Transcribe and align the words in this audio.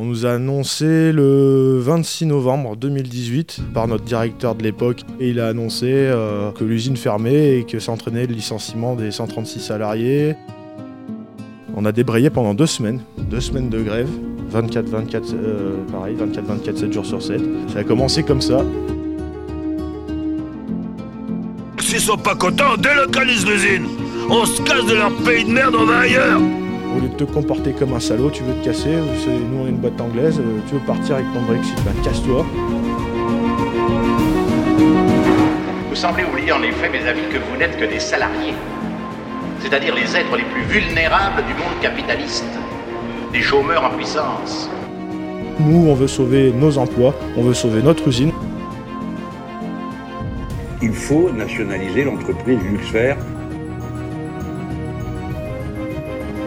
On 0.00 0.04
nous 0.04 0.26
a 0.26 0.34
annoncé 0.34 1.10
le 1.10 1.80
26 1.80 2.26
novembre 2.26 2.76
2018 2.76 3.62
par 3.74 3.88
notre 3.88 4.04
directeur 4.04 4.54
de 4.54 4.62
l'époque 4.62 5.00
et 5.18 5.30
il 5.30 5.40
a 5.40 5.48
annoncé 5.48 5.86
euh, 5.90 6.52
que 6.52 6.62
l'usine 6.62 6.96
fermait 6.96 7.58
et 7.58 7.64
que 7.64 7.80
s'entraînait 7.80 8.28
le 8.28 8.34
licenciement 8.34 8.94
des 8.94 9.10
136 9.10 9.58
salariés. 9.58 10.36
On 11.74 11.84
a 11.84 11.90
débrayé 11.90 12.30
pendant 12.30 12.54
deux 12.54 12.66
semaines, 12.66 13.00
deux 13.18 13.40
semaines 13.40 13.70
de 13.70 13.82
grève, 13.82 14.08
24, 14.50 14.88
24, 14.88 15.34
euh, 15.34 15.76
pareil, 15.90 16.14
24, 16.14 16.44
24, 16.46 16.78
7 16.78 16.92
jours 16.92 17.06
sur 17.06 17.20
7. 17.20 17.40
Ça 17.72 17.80
a 17.80 17.82
commencé 17.82 18.22
comme 18.22 18.40
ça. 18.40 18.64
S'ils 21.80 21.98
sont 21.98 22.16
pas 22.16 22.36
contents, 22.36 22.74
on 22.74 22.80
délocalise 22.80 23.44
l'usine. 23.44 23.88
On 24.30 24.46
se 24.46 24.62
casse 24.62 24.86
de 24.86 24.94
leur 24.94 25.12
pays 25.24 25.44
de 25.44 25.50
merde, 25.50 25.74
on 25.76 25.86
va 25.86 25.98
ailleurs. 25.98 26.40
Au 26.96 27.00
lieu 27.00 27.08
de 27.08 27.14
te 27.14 27.24
comporter 27.24 27.72
comme 27.72 27.92
un 27.92 28.00
salaud, 28.00 28.30
tu 28.30 28.42
veux 28.42 28.54
te 28.54 28.64
casser, 28.64 28.90
nous 28.90 29.58
on 29.62 29.66
est 29.66 29.70
une 29.70 29.76
boîte 29.76 30.00
anglaise, 30.00 30.40
euh, 30.40 30.60
tu 30.68 30.74
veux 30.74 30.80
partir 30.80 31.16
avec 31.16 31.26
ton 31.32 31.42
Brexit, 31.42 31.76
ben 31.84 31.92
casse-toi. 32.02 32.44
Vous 35.88 35.94
semblez 35.94 36.24
oublier 36.24 36.52
en 36.52 36.62
effet, 36.62 36.88
mes 36.88 37.06
amis, 37.06 37.28
que 37.32 37.38
vous 37.38 37.56
n'êtes 37.58 37.76
que 37.76 37.84
des 37.84 38.00
salariés, 38.00 38.54
c'est-à-dire 39.60 39.94
les 39.94 40.16
êtres 40.16 40.36
les 40.36 40.44
plus 40.44 40.62
vulnérables 40.62 41.44
du 41.46 41.54
monde 41.54 41.80
capitaliste, 41.80 42.44
des 43.32 43.42
chômeurs 43.42 43.84
en 43.84 43.90
puissance. 43.90 44.70
Nous 45.60 45.88
on 45.88 45.94
veut 45.94 46.08
sauver 46.08 46.52
nos 46.52 46.78
emplois, 46.78 47.14
on 47.36 47.42
veut 47.42 47.54
sauver 47.54 47.82
notre 47.82 48.08
usine. 48.08 48.32
il 50.82 50.92
faut 50.92 51.30
nationaliser 51.30 52.04
l'entreprise 52.04 52.58
Luxfer. 52.62 53.14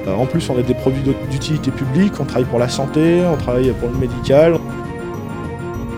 En 0.07 0.25
plus 0.25 0.49
on 0.49 0.57
a 0.57 0.61
des 0.63 0.73
produits 0.73 1.03
d'ut- 1.03 1.29
d'utilité 1.29 1.71
publique, 1.71 2.13
on 2.19 2.25
travaille 2.25 2.45
pour 2.49 2.59
la 2.59 2.69
santé, 2.69 3.23
on 3.25 3.37
travaille 3.37 3.71
pour 3.73 3.89
le 3.89 3.97
médical. 3.97 4.57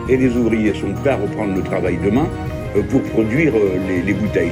Et 0.09 0.17
les 0.17 0.35
ouvriers 0.35 0.73
sont 0.73 0.91
prêts 0.93 1.11
à 1.11 1.15
reprendre 1.17 1.55
le 1.55 1.63
travail 1.63 1.97
demain 2.03 2.27
euh, 2.75 2.83
pour 2.83 3.01
produire 3.03 3.53
euh, 3.55 3.77
les, 3.87 4.01
les 4.03 4.13
bouteilles. 4.13 4.51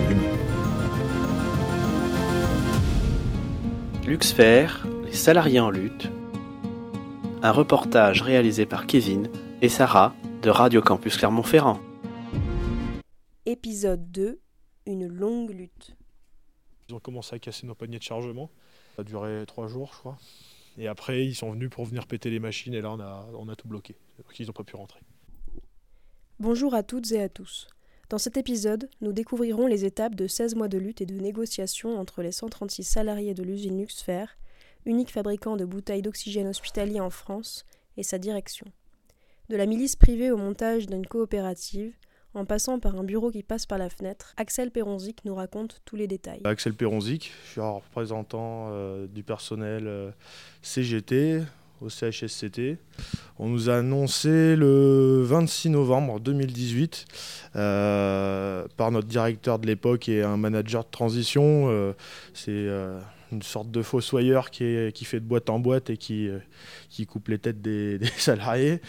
Luxfer, 4.05 4.67
les 5.05 5.13
salariés 5.13 5.59
en 5.59 5.69
lutte. 5.69 6.09
Un 7.43 7.51
reportage 7.51 8.21
réalisé 8.21 8.65
par 8.65 8.85
Kevin 8.87 9.29
et 9.61 9.69
Sarah 9.69 10.13
de 10.41 10.49
Radio 10.49 10.81
Campus 10.81 11.17
Clermont-Ferrand. 11.17 11.79
Épisode 13.45 14.11
2 14.11 14.39
Une 14.85 15.07
longue 15.07 15.51
lutte. 15.51 15.95
Ils 16.89 16.95
ont 16.95 16.99
commencé 16.99 17.35
à 17.35 17.39
casser 17.39 17.65
nos 17.67 17.75
paniers 17.75 17.97
de 17.99 18.03
chargement. 18.03 18.49
Ça 18.95 19.01
a 19.01 19.03
duré 19.03 19.43
trois 19.47 19.67
jours 19.67 19.91
je 19.93 19.99
crois. 19.99 20.17
Et 20.77 20.87
après 20.87 21.25
ils 21.25 21.35
sont 21.35 21.51
venus 21.51 21.69
pour 21.69 21.85
venir 21.85 22.07
péter 22.07 22.29
les 22.29 22.39
machines 22.39 22.73
et 22.73 22.81
là 22.81 22.91
on 22.91 23.49
a, 23.49 23.55
tout 23.55 23.67
bloqué. 23.67 23.95
Donc 24.17 24.39
ils 24.39 24.47
n'ont 24.47 24.53
pas 24.53 24.63
pu 24.63 24.75
rentrer. 24.75 25.01
Bonjour 26.39 26.73
à 26.73 26.83
toutes 26.83 27.11
et 27.11 27.21
à 27.21 27.29
tous. 27.29 27.67
Dans 28.09 28.17
cet 28.17 28.35
épisode, 28.35 28.89
nous 28.99 29.13
découvrirons 29.13 29.67
les 29.67 29.85
étapes 29.85 30.15
de 30.15 30.27
16 30.27 30.55
mois 30.55 30.67
de 30.67 30.77
lutte 30.77 30.99
et 30.99 31.05
de 31.05 31.13
négociation 31.13 31.97
entre 31.97 32.21
les 32.21 32.33
136 32.33 32.83
salariés 32.83 33.33
de 33.33 33.43
l'usine 33.43 33.79
Luxfer, 33.79 34.25
unique 34.85 35.11
fabricant 35.11 35.55
de 35.55 35.63
bouteilles 35.63 36.01
d'oxygène 36.01 36.47
hospitalier 36.47 36.99
en 36.99 37.09
France, 37.09 37.65
et 37.97 38.03
sa 38.03 38.17
direction. 38.17 38.65
De 39.49 39.55
la 39.55 39.65
milice 39.65 39.95
privée 39.95 40.31
au 40.31 40.37
montage 40.37 40.87
d'une 40.87 41.05
coopérative, 41.05 41.93
en 42.33 42.45
passant 42.45 42.79
par 42.79 42.95
un 42.95 43.03
bureau 43.03 43.31
qui 43.31 43.43
passe 43.43 43.65
par 43.65 43.77
la 43.77 43.89
fenêtre, 43.89 44.33
Axel 44.37 44.71
Peronzik 44.71 45.23
nous 45.25 45.35
raconte 45.35 45.81
tous 45.85 45.95
les 45.95 46.07
détails. 46.07 46.41
Axel 46.43 46.73
Peronzik, 46.73 47.31
je 47.45 47.51
suis 47.51 47.61
un 47.61 47.71
représentant 47.71 48.69
euh, 48.71 49.07
du 49.07 49.23
personnel 49.23 49.87
euh, 49.87 50.11
CGT 50.61 51.41
au 51.81 51.89
CHSCT. 51.89 52.77
On 53.39 53.49
nous 53.49 53.69
a 53.69 53.77
annoncé 53.77 54.55
le 54.55 55.23
26 55.23 55.71
novembre 55.71 56.19
2018 56.19 57.05
euh, 57.55 58.67
par 58.77 58.91
notre 58.91 59.07
directeur 59.07 59.57
de 59.57 59.65
l'époque 59.65 60.07
et 60.07 60.21
un 60.21 60.37
manager 60.37 60.83
de 60.83 60.91
transition. 60.91 61.93
C'est 62.35 62.67
une 63.31 63.41
sorte 63.41 63.71
de 63.71 63.81
fossoyeur 63.81 64.49
qui, 64.49 64.91
qui 64.93 65.05
fait 65.05 65.19
de 65.19 65.25
boîte 65.25 65.49
en 65.49 65.59
boîte 65.59 65.89
et 65.89 65.97
qui, 65.97 66.27
euh, 66.27 66.39
coupe 67.07 67.29
les 67.29 67.39
têtes 67.39 67.61
des, 67.61 67.99
salariés, 68.17 68.81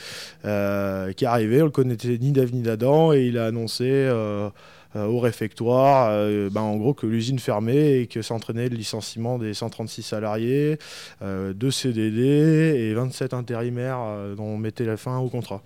euh, 0.45 1.13
qui 1.13 1.25
est 1.25 1.29
arrivé, 1.29 1.63
on 1.63 1.67
le 1.67 1.71
connaissait 1.71 2.19
ni 2.19 2.33
d'Ave 2.33 2.53
ni 2.53 2.63
d'Adam, 2.63 3.13
et 3.13 3.27
il 3.27 3.39
a 3.39 3.47
annoncé 3.47 3.85
euh, 3.89 4.51
au 4.95 5.21
réfectoire, 5.21 6.11
ben, 6.51 6.61
en 6.61 6.77
gros 6.77 6.93
que 6.93 7.07
l'usine 7.07 7.39
fermait 7.39 8.03
et 8.03 8.07
que 8.07 8.21
s'entraînait 8.21 8.69
le 8.69 8.77
licenciement 8.77 9.39
des 9.39 9.55
136 9.55 10.03
salariés, 10.03 10.79
euh, 11.23 11.55
deux 11.55 11.71
CDD 11.71 12.75
et 12.77 12.93
27 12.93 13.33
intérimaires 13.33 14.35
dont 14.37 14.45
on 14.45 14.59
mettait 14.59 14.85
la 14.85 14.99
fin 14.99 15.17
au 15.19 15.31
contrat. 15.31 15.63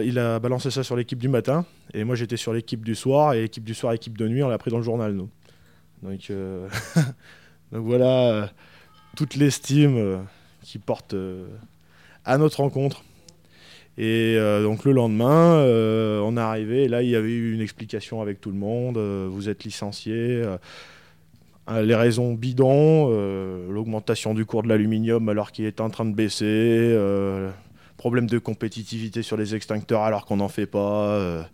Il 0.00 0.18
a 0.18 0.38
balancé 0.38 0.70
ça 0.70 0.82
sur 0.82 0.96
l'équipe 0.96 1.18
du 1.18 1.28
matin 1.28 1.66
et 1.92 2.04
moi 2.04 2.16
j'étais 2.16 2.36
sur 2.36 2.52
l'équipe 2.52 2.84
du 2.84 2.94
soir 2.94 3.34
et 3.34 3.42
l'équipe 3.42 3.64
du 3.64 3.74
soir, 3.74 3.92
équipe 3.92 4.16
de 4.16 4.26
nuit, 4.26 4.42
on 4.42 4.48
l'a 4.48 4.58
pris 4.58 4.70
dans 4.70 4.78
le 4.78 4.82
journal 4.82 5.12
nous. 5.12 5.28
Donc, 6.02 6.30
donc 7.72 7.84
voilà 7.84 8.30
euh, 8.30 8.46
toute 9.16 9.34
l'estime 9.36 9.96
euh, 9.96 10.18
qui 10.62 10.78
porte 10.78 11.14
euh, 11.14 11.46
à 12.24 12.38
notre 12.38 12.60
rencontre. 12.60 13.04
Et 13.98 14.36
donc 14.62 14.84
le 14.84 14.92
lendemain, 14.92 15.64
on 16.22 16.36
est 16.36 16.40
arrivé 16.40 16.86
là 16.86 17.00
il 17.02 17.08
y 17.08 17.16
avait 17.16 17.30
eu 17.30 17.54
une 17.54 17.62
explication 17.62 18.20
avec 18.20 18.42
tout 18.42 18.50
le 18.50 18.58
monde. 18.58 18.98
vous 18.98 19.48
êtes 19.48 19.64
licencié. 19.64 20.44
les 21.70 21.94
raisons 21.94 22.34
bidons, 22.34 23.08
l'augmentation 23.70 24.34
du 24.34 24.44
cours 24.44 24.62
de 24.64 24.68
l'aluminium 24.68 25.26
alors 25.30 25.50
qu'il 25.50 25.64
est 25.64 25.80
en 25.80 25.88
train 25.88 26.04
de 26.04 26.14
baisser, 26.14 26.94
problème 27.96 28.26
de 28.26 28.38
compétitivité 28.38 29.22
sur 29.22 29.38
les 29.38 29.54
extincteurs 29.54 30.02
alors 30.02 30.26
qu'on 30.26 30.36
n'en 30.36 30.48
fait 30.48 30.66
pas. 30.66 31.48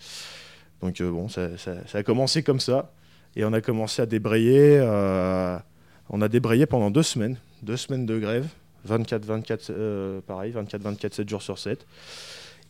donc 0.80 1.00
bon, 1.00 1.28
ça- 1.28 1.56
ça 1.58 1.98
a 1.98 2.02
commencé 2.02 2.42
comme 2.42 2.58
ça 2.58 2.90
et 3.36 3.44
on 3.44 3.52
a 3.52 3.60
commencé 3.60 4.02
à 4.02 4.06
débrayer. 4.06 4.80
On 6.12 6.20
a 6.22 6.28
débrayé 6.28 6.66
pendant 6.66 6.90
deux 6.90 7.02
semaines, 7.02 7.36
deux 7.62 7.76
semaines 7.76 8.06
de 8.06 8.18
grève, 8.18 8.46
24, 8.84 9.24
24, 9.24 9.70
euh, 9.70 10.20
pareil, 10.26 10.52
24, 10.52 10.82
24, 10.82 11.14
7 11.14 11.28
jours 11.28 11.42
sur 11.42 11.58
7. 11.58 11.86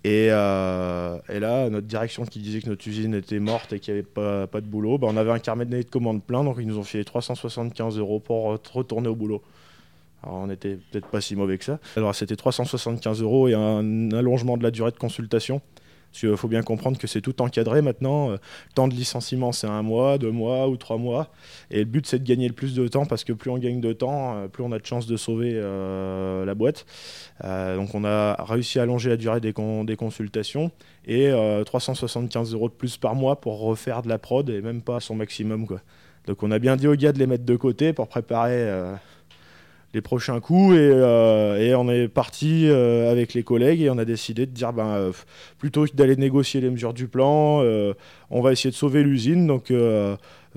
Et, 0.05 0.29
euh, 0.31 1.17
et 1.29 1.39
là, 1.39 1.71
notre 1.71 1.87
direction 1.87 2.25
qui 2.25 2.41
disait 2.41 2.61
que 2.61 2.69
notre 2.69 2.87
usine 2.89 3.15
était 3.15 3.39
morte 3.39 3.73
et 3.73 3.79
qu'il 3.79 3.95
n'y 3.95 4.01
avait 4.01 4.09
pas, 4.49 4.61
de 4.61 4.67
boulot, 4.67 4.99
bah, 4.99 5.07
on 5.11 5.17
avait 5.17 5.31
un 5.31 5.39
carnet 5.39 5.65
de 5.65 5.83
commande 5.83 6.23
plein, 6.25 6.43
donc 6.43 6.57
ils 6.59 6.67
nous 6.67 6.79
ont 6.79 6.83
filé 6.83 7.05
375 7.05 7.99
euros 7.99 8.19
pour 8.19 8.55
re- 8.55 8.73
retourner 8.73 9.09
au 9.09 9.15
boulot. 9.15 9.43
Alors 10.25 10.37
on 10.39 10.47
n'était 10.49 10.77
peut-être 10.91 11.07
pas 11.09 11.21
si 11.21 11.35
mauvais 11.37 11.57
que 11.59 11.65
ça. 11.65 11.79
Alors 11.97 12.15
c'était 12.15 12.37
375 12.37 13.23
euros 13.23 13.49
et 13.49 13.55
un 13.55 14.11
allongement 14.13 14.57
de 14.57 14.63
la 14.63 14.71
durée 14.71 14.91
de 14.93 14.97
consultation. 14.97 15.61
Parce 16.13 16.21
qu'il 16.21 16.37
faut 16.37 16.49
bien 16.49 16.63
comprendre 16.63 16.99
que 16.99 17.07
c'est 17.07 17.23
tout 17.23 17.41
encadré 17.41 17.81
maintenant. 17.81 18.33
Euh, 18.33 18.37
Temps 18.75 18.87
de 18.87 18.93
licenciement, 18.95 19.51
c'est 19.53 19.67
un 19.67 19.83
mois, 19.83 20.19
deux 20.19 20.31
mois 20.31 20.69
ou 20.69 20.77
trois 20.77 20.99
mois. 20.99 21.31
Et 21.71 21.79
le 21.79 21.85
but, 21.87 22.07
c'est 22.07 22.19
de 22.19 22.25
gagner 22.25 22.47
le 22.49 22.53
plus 22.55 22.75
de 22.75 22.87
temps 22.87 23.07
parce 23.07 23.25
que 23.25 23.33
plus 23.33 23.51
on 23.51 23.57
gagne 23.59 23.81
de 23.81 23.93
temps, 23.95 24.37
euh, 24.37 24.49
plus 24.49 24.63
on 24.63 24.73
a 24.73 24.79
de 24.79 24.85
chances 24.85 25.07
de 25.07 25.17
sauver 25.17 25.53
euh, 25.55 26.45
la 26.45 26.55
boîte. 26.55 26.85
Donc 27.43 27.95
on 27.95 28.05
a 28.05 28.37
réussi 28.45 28.79
à 28.79 28.83
allonger 28.83 29.09
la 29.11 29.17
durée 29.17 29.41
des, 29.41 29.53
con- 29.53 29.85
des 29.85 29.97
consultations 29.97 30.71
et 31.07 31.29
euh, 31.31 31.65
375 31.65 32.53
euros 32.55 32.69
de 32.69 32.75
plus 32.75 32.97
par 32.99 33.15
mois 33.15 33.41
pour 33.41 33.59
refaire 33.61 34.03
de 34.03 34.09
la 34.09 34.19
prod 34.19 34.49
et 34.49 34.61
même 34.61 34.83
pas 34.83 34.97
à 34.97 35.01
son 35.01 35.15
maximum. 35.17 35.67
Donc 36.27 36.43
on 36.43 36.51
a 36.53 36.59
bien 36.59 36.77
dit 36.77 36.87
aux 36.87 36.95
gars 36.95 37.13
de 37.13 37.19
les 37.19 37.27
mettre 37.27 37.45
de 37.45 37.57
côté 37.57 37.93
pour 37.93 38.07
préparer 38.07 38.71
les 39.95 40.01
prochains 40.01 40.41
coups 40.41 40.75
et, 40.75 40.79
euh, 40.79 41.77
on 41.77 41.89
est 41.89 42.09
parti 42.09 42.67
euh, 42.67 43.11
avec 43.11 43.35
les 43.35 43.43
collègues 43.43 43.83
et 43.83 43.91
on 43.91 43.99
a 43.99 44.05
décidé 44.05 44.47
de 44.47 44.53
dire 44.53 44.73
ben, 44.73 44.87
euh, 44.89 45.13
plutôt 45.59 45.85
que 45.85 45.95
d'aller 45.95 46.17
négocier 46.17 46.61
les 46.61 46.71
mesures 46.71 46.95
du 46.95 47.09
plan, 47.09 47.63
on 48.31 48.41
va 48.41 48.53
essayer 48.53 48.71
de 48.71 48.77
sauver 48.77 49.03
l'usine. 49.03 49.47
Donc 49.47 49.73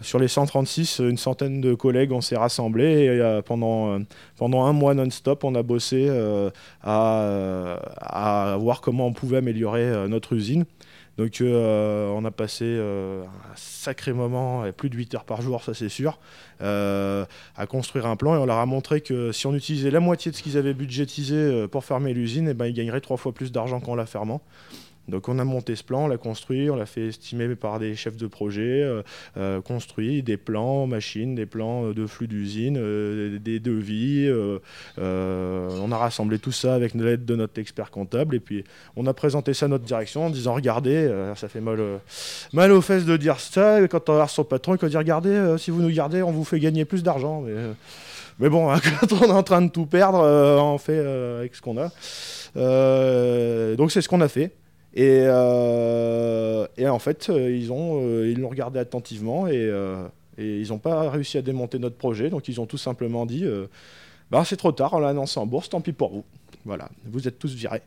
sur 0.01 0.19
les 0.19 0.27
136, 0.27 0.99
une 0.99 1.17
centaine 1.17 1.61
de 1.61 1.73
collègues, 1.73 2.11
on 2.11 2.21
s'est 2.21 2.37
rassemblés 2.37 3.05
et 3.05 3.41
pendant, 3.45 3.99
pendant 4.37 4.65
un 4.65 4.73
mois 4.73 4.93
non-stop, 4.93 5.43
on 5.43 5.55
a 5.55 5.63
bossé 5.63 6.09
à, 6.83 8.57
voir 8.59 8.81
comment 8.81 9.07
on 9.07 9.13
pouvait 9.13 9.37
améliorer 9.37 10.07
notre 10.07 10.33
usine. 10.33 10.65
Donc 11.17 11.39
euh, 11.39 12.09
on 12.09 12.25
a 12.25 12.31
passé 12.31 12.65
euh, 12.65 13.23
un 13.23 13.55
sacré 13.55 14.11
moment, 14.11 14.65
et 14.65 14.73
plus 14.73 14.89
de 14.89 14.95
8 14.95 15.15
heures 15.15 15.23
par 15.23 15.41
jour, 15.41 15.63
ça 15.63 15.73
c'est 15.73 15.89
sûr, 15.89 16.19
euh, 16.61 17.25
à 17.55 17.67
construire 17.67 18.05
un 18.05 18.17
plan 18.17 18.35
et 18.35 18.37
on 18.37 18.45
leur 18.45 18.57
a 18.57 18.65
montré 18.65 19.01
que 19.01 19.31
si 19.31 19.47
on 19.47 19.55
utilisait 19.55 19.91
la 19.91 20.01
moitié 20.01 20.31
de 20.31 20.35
ce 20.35 20.43
qu'ils 20.43 20.57
avaient 20.57 20.73
budgétisé 20.73 21.67
pour 21.69 21.85
fermer 21.85 22.13
l'usine, 22.13 22.49
eh 22.49 22.53
ben, 22.53 22.65
ils 22.65 22.73
gagneraient 22.73 23.01
trois 23.01 23.17
fois 23.17 23.33
plus 23.33 23.51
d'argent 23.51 23.79
qu'en 23.79 23.95
la 23.95 24.05
fermant. 24.05 24.41
Donc 25.07 25.29
on 25.29 25.37
a 25.39 25.43
monté 25.43 25.75
ce 25.75 25.83
plan, 25.83 26.05
on 26.05 26.07
l'a 26.07 26.17
construit, 26.17 26.69
on 26.69 26.75
l'a 26.75 26.85
fait 26.85 27.07
estimer 27.07 27.55
par 27.55 27.79
des 27.79 27.95
chefs 27.95 28.17
de 28.17 28.27
projet, 28.27 28.81
euh, 28.81 29.03
euh, 29.37 29.61
construit 29.61 30.23
des 30.23 30.37
plans 30.37 30.87
machines, 30.87 31.35
des 31.35 31.45
plans 31.45 31.91
de 31.91 32.05
flux 32.07 32.27
d'usine, 32.27 32.77
euh, 32.79 33.37
des 33.39 33.59
devis. 33.59 34.25
euh, 34.27 34.59
euh, 34.97 35.69
on 35.81 35.91
a 35.91 35.97
rassemblé 35.97 36.39
tout 36.39 36.51
ça 36.51 36.73
avec 36.73 36.93
l'aide 36.93 37.25
de 37.25 37.35
notre 37.35 37.59
expert 37.59 37.91
comptable 37.91 38.35
et 38.35 38.39
puis 38.39 38.63
on 38.95 39.05
a 39.05 39.13
présenté 39.13 39.53
ça 39.53 39.65
à 39.65 39.69
notre 39.69 39.85
direction 39.85 40.25
en 40.25 40.29
disant 40.29 40.53
regardez, 40.53 40.95
euh, 40.95 41.35
ça 41.35 41.47
fait 41.47 41.61
mal, 41.61 41.79
euh, 41.79 41.97
mal 42.53 42.71
aux 42.71 42.81
fesses 42.81 43.05
de 43.05 43.17
dire 43.17 43.39
ça. 43.39 43.81
Et 43.81 43.87
quand 43.87 44.09
on 44.09 44.13
regarde 44.13 44.29
son 44.29 44.43
patron, 44.43 44.75
il 44.81 44.89
dit 44.89 44.97
regardez, 44.97 45.29
euh, 45.29 45.57
si 45.57 45.71
vous 45.71 45.81
nous 45.81 45.93
gardez, 45.93 46.23
on 46.23 46.31
vous 46.31 46.43
fait 46.43 46.59
gagner 46.59 46.85
plus 46.85 47.03
d'argent. 47.03 47.41
Mais, 47.41 47.51
euh, 47.51 47.73
Mais 48.39 48.49
bon, 48.49 48.73
quand 48.99 49.13
on 49.13 49.25
est 49.25 49.31
en 49.31 49.43
train 49.43 49.61
de 49.61 49.69
tout 49.69 49.85
perdre, 49.85 50.19
on 50.19 50.77
fait 50.77 50.99
avec 50.99 51.55
ce 51.55 51.61
qu'on 51.61 51.77
a. 51.77 51.89
donc 53.75 53.91
c'est 53.91 54.01
ce 54.01 54.09
qu'on 54.09 54.21
a 54.21 54.27
fait. 54.27 54.51
Et, 54.95 55.23
et 56.77 56.87
en 56.87 56.99
fait, 56.99 57.29
ils 57.29 57.71
ont, 57.71 58.23
ils 58.23 58.39
l'ont 58.39 58.49
regardé 58.49 58.79
attentivement 58.79 59.47
et, 59.47 59.69
et 60.37 60.59
ils 60.61 60.69
n'ont 60.69 60.77
pas 60.77 61.09
réussi 61.09 61.37
à 61.37 61.41
démonter 61.41 61.79
notre 61.79 61.97
projet. 61.97 62.29
Donc 62.29 62.47
ils 62.47 62.61
ont 62.61 62.65
tout 62.65 62.77
simplement 62.77 63.25
dit, 63.25 63.45
bah, 64.31 64.43
c'est 64.45 64.55
trop 64.55 64.71
tard, 64.71 64.93
on 64.93 64.99
l'a 64.99 65.09
annoncé 65.09 65.39
en 65.39 65.45
bourse, 65.45 65.69
tant 65.69 65.81
pis 65.81 65.91
pour 65.91 66.11
vous. 66.11 66.23
Voilà, 66.63 66.89
vous 67.05 67.27
êtes 67.27 67.37
tous 67.37 67.53
virés. 67.53 67.81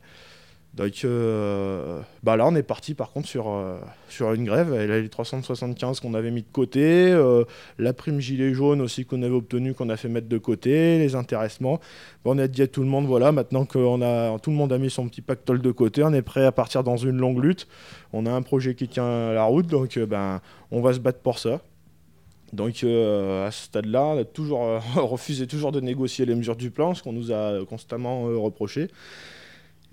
Donc 0.74 1.04
euh, 1.04 2.00
bah 2.22 2.36
là, 2.36 2.46
on 2.46 2.54
est 2.54 2.62
parti 2.62 2.94
par 2.94 3.10
contre 3.10 3.26
sur, 3.26 3.48
euh, 3.48 3.78
sur 4.08 4.32
une 4.32 4.44
grève. 4.44 4.72
Les 4.72 5.08
375 5.08 5.98
qu'on 5.98 6.14
avait 6.14 6.30
mis 6.30 6.42
de 6.42 6.52
côté, 6.52 7.10
euh, 7.10 7.44
la 7.78 7.92
prime 7.92 8.20
gilet 8.20 8.54
jaune 8.54 8.80
aussi 8.80 9.04
qu'on 9.04 9.22
avait 9.22 9.34
obtenue, 9.34 9.74
qu'on 9.74 9.88
a 9.88 9.96
fait 9.96 10.08
mettre 10.08 10.28
de 10.28 10.38
côté, 10.38 10.98
les 10.98 11.16
intéressements. 11.16 11.80
on 12.24 12.38
a 12.38 12.46
dit 12.46 12.62
à 12.62 12.68
tout 12.68 12.82
le 12.82 12.88
monde 12.88 13.06
voilà, 13.06 13.32
maintenant 13.32 13.64
que 13.64 13.78
a, 13.78 14.38
tout 14.38 14.50
le 14.50 14.56
monde 14.56 14.72
a 14.72 14.78
mis 14.78 14.88
son 14.88 15.08
petit 15.08 15.22
pactole 15.22 15.60
de 15.60 15.70
côté, 15.72 16.04
on 16.04 16.12
est 16.12 16.22
prêt 16.22 16.44
à 16.44 16.52
partir 16.52 16.84
dans 16.84 16.96
une 16.96 17.16
longue 17.16 17.42
lutte. 17.42 17.66
On 18.12 18.24
a 18.24 18.30
un 18.30 18.42
projet 18.42 18.76
qui 18.76 18.86
tient 18.86 19.32
la 19.32 19.44
route, 19.44 19.66
donc 19.66 19.98
ben, 19.98 20.40
on 20.70 20.80
va 20.80 20.92
se 20.92 21.00
battre 21.00 21.20
pour 21.20 21.40
ça. 21.40 21.60
Donc 22.52 22.76
à 22.84 23.50
ce 23.50 23.64
stade-là, 23.64 24.04
on 24.04 24.18
a 24.18 24.24
toujours 24.24 24.60
refusé 24.94 25.48
toujours 25.48 25.72
de 25.72 25.80
négocier 25.80 26.24
les 26.24 26.36
mesures 26.36 26.56
du 26.56 26.70
plan, 26.70 26.94
ce 26.94 27.02
qu'on 27.02 27.12
nous 27.12 27.32
a 27.32 27.64
constamment 27.68 28.22
reproché. 28.40 28.88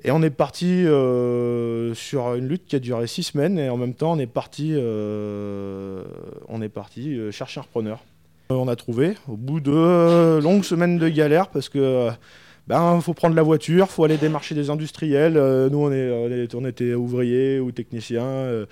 Et 0.06 0.12
on 0.12 0.22
est 0.22 0.30
parti 0.30 0.86
euh, 0.86 1.96
sur 1.96 2.36
une 2.36 2.48
lutte 2.48 2.68
qui 2.68 2.76
a 2.76 2.80
duré 2.80 3.08
six 3.08 3.24
semaines 3.24 3.58
et 3.58 3.70
en 3.70 3.78
même 3.78 3.96
temps 3.96 4.12
on 4.12 4.20
est 4.20 4.28
parti, 4.28 4.70
euh, 4.76 6.04
on 6.48 6.62
euh, 6.62 7.32
chercher 7.32 7.60
un 7.60 7.64
repreneur. 7.64 8.04
On 8.52 8.68
a 8.68 8.76
trouvé 8.76 9.16
au 9.28 9.36
bout 9.36 9.60
de 9.60 10.40
longues 10.44 10.64
semaines 10.64 11.00
de 11.00 11.10
galère 11.10 11.48
parce 11.48 11.70
que 11.70 12.12
ben 12.68 13.00
faut 13.02 13.14
prendre 13.14 13.36
la 13.36 13.44
voiture, 13.44 13.90
faut 13.90 14.04
aller 14.04 14.18
démarcher 14.18 14.56
des 14.56 14.70
industriels. 14.70 15.38
Euh, 15.38 15.70
nous 15.70 15.78
on 15.78 15.92
est, 15.92 16.56
on, 16.56 16.66
était 16.66 16.96
ouvriers 16.96 17.60
ou 17.60 17.72
techniciens, 17.72 18.24
euh, 18.24 18.66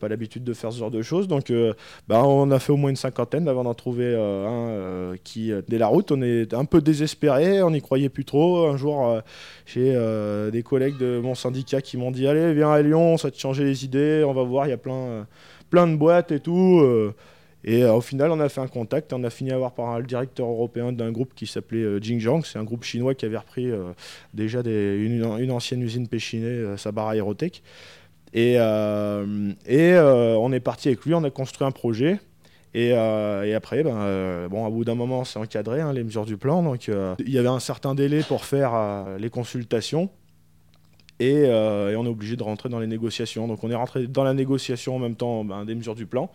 pas 0.00 0.08
l'habitude 0.08 0.42
de 0.42 0.52
faire 0.52 0.72
ce 0.72 0.78
genre 0.78 0.90
de 0.90 1.02
choses, 1.02 1.28
donc 1.28 1.50
euh, 1.50 1.72
ben, 2.08 2.20
on 2.20 2.50
a 2.50 2.58
fait 2.58 2.72
au 2.72 2.76
moins 2.76 2.90
une 2.90 2.96
cinquantaine 2.96 3.48
avant 3.48 3.62
d'en 3.64 3.74
trouver 3.74 4.14
un 4.16 5.14
qui 5.22 5.52
dès 5.68 5.78
la 5.78 5.86
route. 5.86 6.10
On 6.10 6.20
est 6.22 6.52
un 6.52 6.64
peu 6.64 6.80
désespéré, 6.80 7.62
on 7.62 7.70
n'y 7.70 7.80
croyait 7.80 8.08
plus 8.08 8.24
trop. 8.24 8.66
Un 8.66 8.76
jour 8.76 9.20
j'ai 9.66 9.96
des 10.52 10.62
collègues 10.62 10.98
de 10.98 11.20
mon 11.22 11.34
syndicat 11.34 11.80
qui 11.80 11.96
m'ont 11.96 12.10
dit 12.10 12.26
allez 12.26 12.52
viens 12.54 12.72
à 12.72 12.82
Lyon, 12.82 13.16
ça 13.18 13.30
te 13.30 13.38
changer 13.38 13.64
les 13.64 13.84
idées, 13.84 14.24
on 14.26 14.32
va 14.32 14.42
voir, 14.42 14.66
il 14.66 14.70
y 14.70 14.72
a 14.72 14.78
plein 14.78 15.26
plein 15.70 15.86
de 15.86 15.96
boîtes 15.96 16.32
et 16.32 16.40
tout. 16.40 16.82
Et 17.68 17.84
euh, 17.84 17.92
au 17.92 18.00
final, 18.00 18.30
on 18.30 18.40
a 18.40 18.48
fait 18.48 18.62
un 18.62 18.66
contact. 18.66 19.12
On 19.12 19.22
a 19.24 19.28
fini 19.28 19.52
à 19.52 19.58
voir 19.58 19.72
par 19.72 19.98
le 19.98 20.06
directeur 20.06 20.46
européen 20.46 20.90
d'un 20.90 21.12
groupe 21.12 21.34
qui 21.34 21.46
s'appelait 21.46 21.82
euh, 21.82 22.00
Jingjiang. 22.00 22.42
C'est 22.42 22.58
un 22.58 22.64
groupe 22.64 22.82
chinois 22.82 23.14
qui 23.14 23.26
avait 23.26 23.36
repris 23.36 23.70
euh, 23.70 23.92
déjà 24.32 24.60
une, 24.64 25.50
ancienne 25.52 25.82
usine 25.82 26.08
Péchinée, 26.08 26.78
Sabara 26.78 27.14
Aerotech. 27.14 27.62
Et, 28.32 28.54
et 28.54 29.98
on 29.98 30.52
est 30.52 30.60
parti 30.60 30.88
avec 30.88 31.04
lui, 31.04 31.12
on 31.14 31.24
a 31.24 31.30
construit 31.30 31.66
un 31.66 31.70
projet. 31.70 32.18
Et, 32.72 32.94
après, 32.94 33.82
ben, 33.82 34.48
bon, 34.48 34.66
à 34.66 34.70
bout 34.70 34.84
d'un 34.84 34.94
moment, 34.94 35.24
c'est 35.24 35.38
encadré, 35.38 35.80
hein, 35.80 35.92
les 35.92 36.04
mesures 36.04 36.24
du 36.24 36.38
plan. 36.38 36.62
Donc, 36.62 36.88
il 36.88 37.30
y 37.30 37.38
avait 37.38 37.48
un 37.48 37.60
certain 37.60 37.94
délai 37.94 38.22
pour 38.22 38.44
faire 38.44 39.06
les 39.18 39.30
consultations. 39.30 40.08
Et, 41.20 41.44
on 41.46 42.04
est 42.04 42.08
obligé 42.08 42.36
de 42.36 42.42
rentrer 42.42 42.68
dans 42.68 42.80
les 42.80 42.86
négociations. 42.86 43.46
Donc, 43.46 43.62
on 43.62 43.70
est 43.70 43.74
rentré 43.74 44.06
dans 44.06 44.24
la 44.24 44.34
négociation 44.34 44.96
en 44.96 44.98
même 44.98 45.16
temps 45.16 45.44
ben, 45.44 45.64
des 45.64 45.74
mesures 45.74 45.94
du 45.94 46.06
plan 46.06 46.30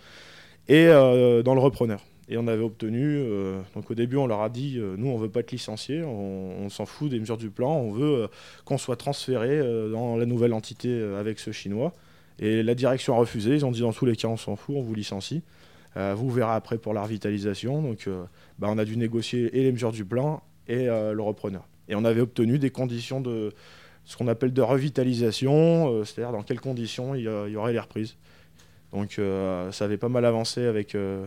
et 0.68 0.88
euh, 0.88 1.44
dans 1.44 1.56
le 1.56 1.62
repreneur. 1.62 2.01
Et 2.30 2.38
on 2.38 2.48
avait 2.48 2.63
obtenu, 2.63 3.18
euh, 3.18 3.60
donc 3.75 3.92
au 3.92 3.95
début 3.95 4.15
on 4.15 4.27
leur 4.27 4.42
a 4.42 4.50
dit, 4.50 4.77
euh, 4.77 4.95
nous 4.98 5.10
on 5.10 5.18
veut 5.18 5.30
pas 5.30 5.42
être 5.42 5.51
licenciés, 5.51 6.04
on, 6.04 6.69
s'en 6.69 6.86
fout 6.86 7.10
des 7.10 7.19
mesures 7.19 7.38
du 7.38 7.50
plan, 7.50 7.75
on 7.75 7.92
veut 7.92 8.30
qu'on 8.65 8.77
soit 8.77 8.95
transféré 8.95 9.60
dans 9.92 10.15
la 10.15 10.25
nouvelle 10.25 10.54
entité 10.54 11.01
avec 11.19 11.39
ce 11.39 11.51
chinois. 11.51 11.94
Et 12.39 12.63
la 12.63 12.74
direction 12.74 13.13
a 13.13 13.18
refusé, 13.18 13.56
ils 13.56 13.65
ont 13.65 13.71
dit 13.71 13.81
dans 13.81 13.94
tous 13.94 14.06
les 14.06 14.15
cas 14.15 14.30
on 14.30 14.38
s'en 14.38 14.56
fout, 14.56 14.75
on 14.77 14.81
vous 14.81 14.95
licencie. 14.95 15.44
vous 15.95 16.31
verrez 16.31 16.54
après 16.54 16.77
pour 16.77 16.94
la 16.94 17.04
revitalisation. 17.04 17.81
Donc 17.81 18.09
bah, 18.57 18.69
on 18.71 18.77
a 18.77 18.86
dû 18.86 18.98
négocier 18.98 19.56
et 19.56 19.63
les 19.63 19.71
mesures 19.71 19.92
du 19.92 20.06
plan 20.06 20.42
et 20.68 20.86
le 20.86 21.21
repreneur. 21.21 21.68
Et 21.89 21.95
on 21.95 22.06
avait 22.06 22.21
obtenu 22.21 22.57
des 22.57 22.71
conditions 22.71 23.21
de 23.21 23.54
ce 24.06 24.18
qu'on 24.18 24.27
appelle 24.27 24.54
de 24.54 24.62
revitalisation, 24.62 26.04
c'est-à-dire 26.06 26.31
dans 26.31 26.44
quelles 26.44 26.62
conditions 26.62 27.13
il 27.13 27.24
y, 27.24 27.56
aurait 27.56 27.74
les 27.74 27.80
reprises. 27.80 28.16
Donc 28.94 29.18
euh, 29.18 29.72
ça 29.72 29.86
avait 29.86 29.98
pas 29.98 30.10
mal 30.10 30.24
avancé 30.24 30.66
avec 30.66 30.95
euh, 30.95 31.25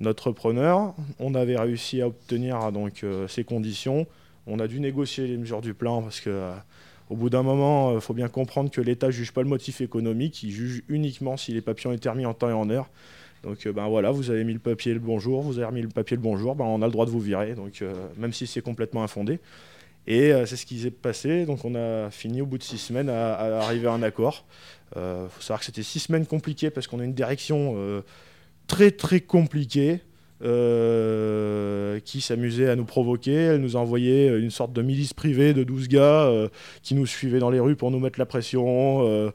notre 0.00 0.32
preneur. 0.32 0.94
On 1.18 1.34
avait 1.34 1.56
réussi 1.56 2.02
à 2.02 2.08
obtenir 2.08 2.72
donc 2.72 3.04
euh, 3.04 3.28
ces 3.28 3.44
conditions. 3.44 4.06
On 4.46 4.58
a 4.58 4.66
dû 4.66 4.80
négocier 4.80 5.26
les 5.26 5.36
mesures 5.36 5.60
du 5.60 5.74
plan 5.74 6.02
parce 6.02 6.20
que 6.20 6.50
au 7.10 7.16
bout 7.16 7.30
d'un 7.30 7.42
moment, 7.42 7.94
il 7.94 8.00
faut 8.00 8.14
bien 8.14 8.28
comprendre 8.28 8.70
que 8.70 8.80
l'État 8.80 9.06
ne 9.06 9.12
juge 9.12 9.32
pas 9.32 9.42
le 9.42 9.48
motif 9.48 9.80
économique, 9.80 10.42
il 10.42 10.50
juge 10.50 10.82
uniquement 10.88 11.38
si 11.38 11.52
les 11.52 11.62
papiers 11.62 11.88
ont 11.88 11.94
été 11.94 12.08
remis 12.08 12.26
en 12.26 12.34
temps 12.34 12.50
et 12.50 12.54
en 12.54 12.68
heure. 12.68 12.90
Donc 13.44 13.66
ben 13.68 13.86
voilà, 13.88 14.10
vous 14.10 14.30
avez 14.30 14.44
mis 14.44 14.52
le 14.52 14.58
papier 14.58 14.92
le 14.92 15.00
bonjour, 15.00 15.42
vous 15.42 15.58
avez 15.58 15.66
remis 15.66 15.80
le 15.80 15.88
papier 15.88 16.16
le 16.16 16.22
bonjour, 16.22 16.54
ben, 16.54 16.64
on 16.64 16.82
a 16.82 16.86
le 16.86 16.92
droit 16.92 17.06
de 17.06 17.10
vous 17.10 17.20
virer, 17.20 17.54
donc 17.54 17.82
même 18.18 18.32
si 18.32 18.46
c'est 18.46 18.60
complètement 18.60 19.02
infondé. 19.02 19.38
Et 20.10 20.32
c'est 20.46 20.56
ce 20.56 20.64
qui 20.64 20.80
s'est 20.80 20.90
passé. 20.90 21.44
Donc 21.44 21.66
on 21.66 21.74
a 21.74 22.10
fini 22.10 22.40
au 22.40 22.46
bout 22.46 22.56
de 22.56 22.62
six 22.62 22.78
semaines 22.78 23.10
à 23.10 23.60
arriver 23.60 23.88
à 23.88 23.92
un 23.92 24.02
accord. 24.02 24.46
Il 24.94 24.98
euh, 24.98 25.28
faut 25.28 25.42
savoir 25.42 25.60
que 25.60 25.66
c'était 25.66 25.82
six 25.82 26.00
semaines 26.00 26.26
compliquées 26.26 26.70
parce 26.70 26.86
qu'on 26.86 27.00
a 27.00 27.04
une 27.04 27.14
direction 27.14 27.74
euh, 27.76 28.02
très 28.66 28.90
très 28.90 29.20
compliquée. 29.20 30.00
Euh, 30.40 31.98
qui 32.04 32.20
s'amusait 32.20 32.68
à 32.68 32.76
nous 32.76 32.84
provoquer. 32.84 33.34
Elle 33.34 33.60
nous 33.60 33.76
a 33.76 33.80
envoyé 33.80 34.28
une 34.28 34.52
sorte 34.52 34.72
de 34.72 34.82
milice 34.82 35.12
privée 35.12 35.52
de 35.52 35.64
12 35.64 35.88
gars 35.88 36.32
qui 36.84 36.94
nous 36.94 37.06
suivaient 37.06 37.40
dans 37.40 37.50
les 37.50 37.58
rues 37.58 37.74
pour 37.74 37.90
nous 37.90 37.98
mettre 37.98 38.20
la 38.20 38.24
pression. 38.24 39.04
Euh, 39.04 39.30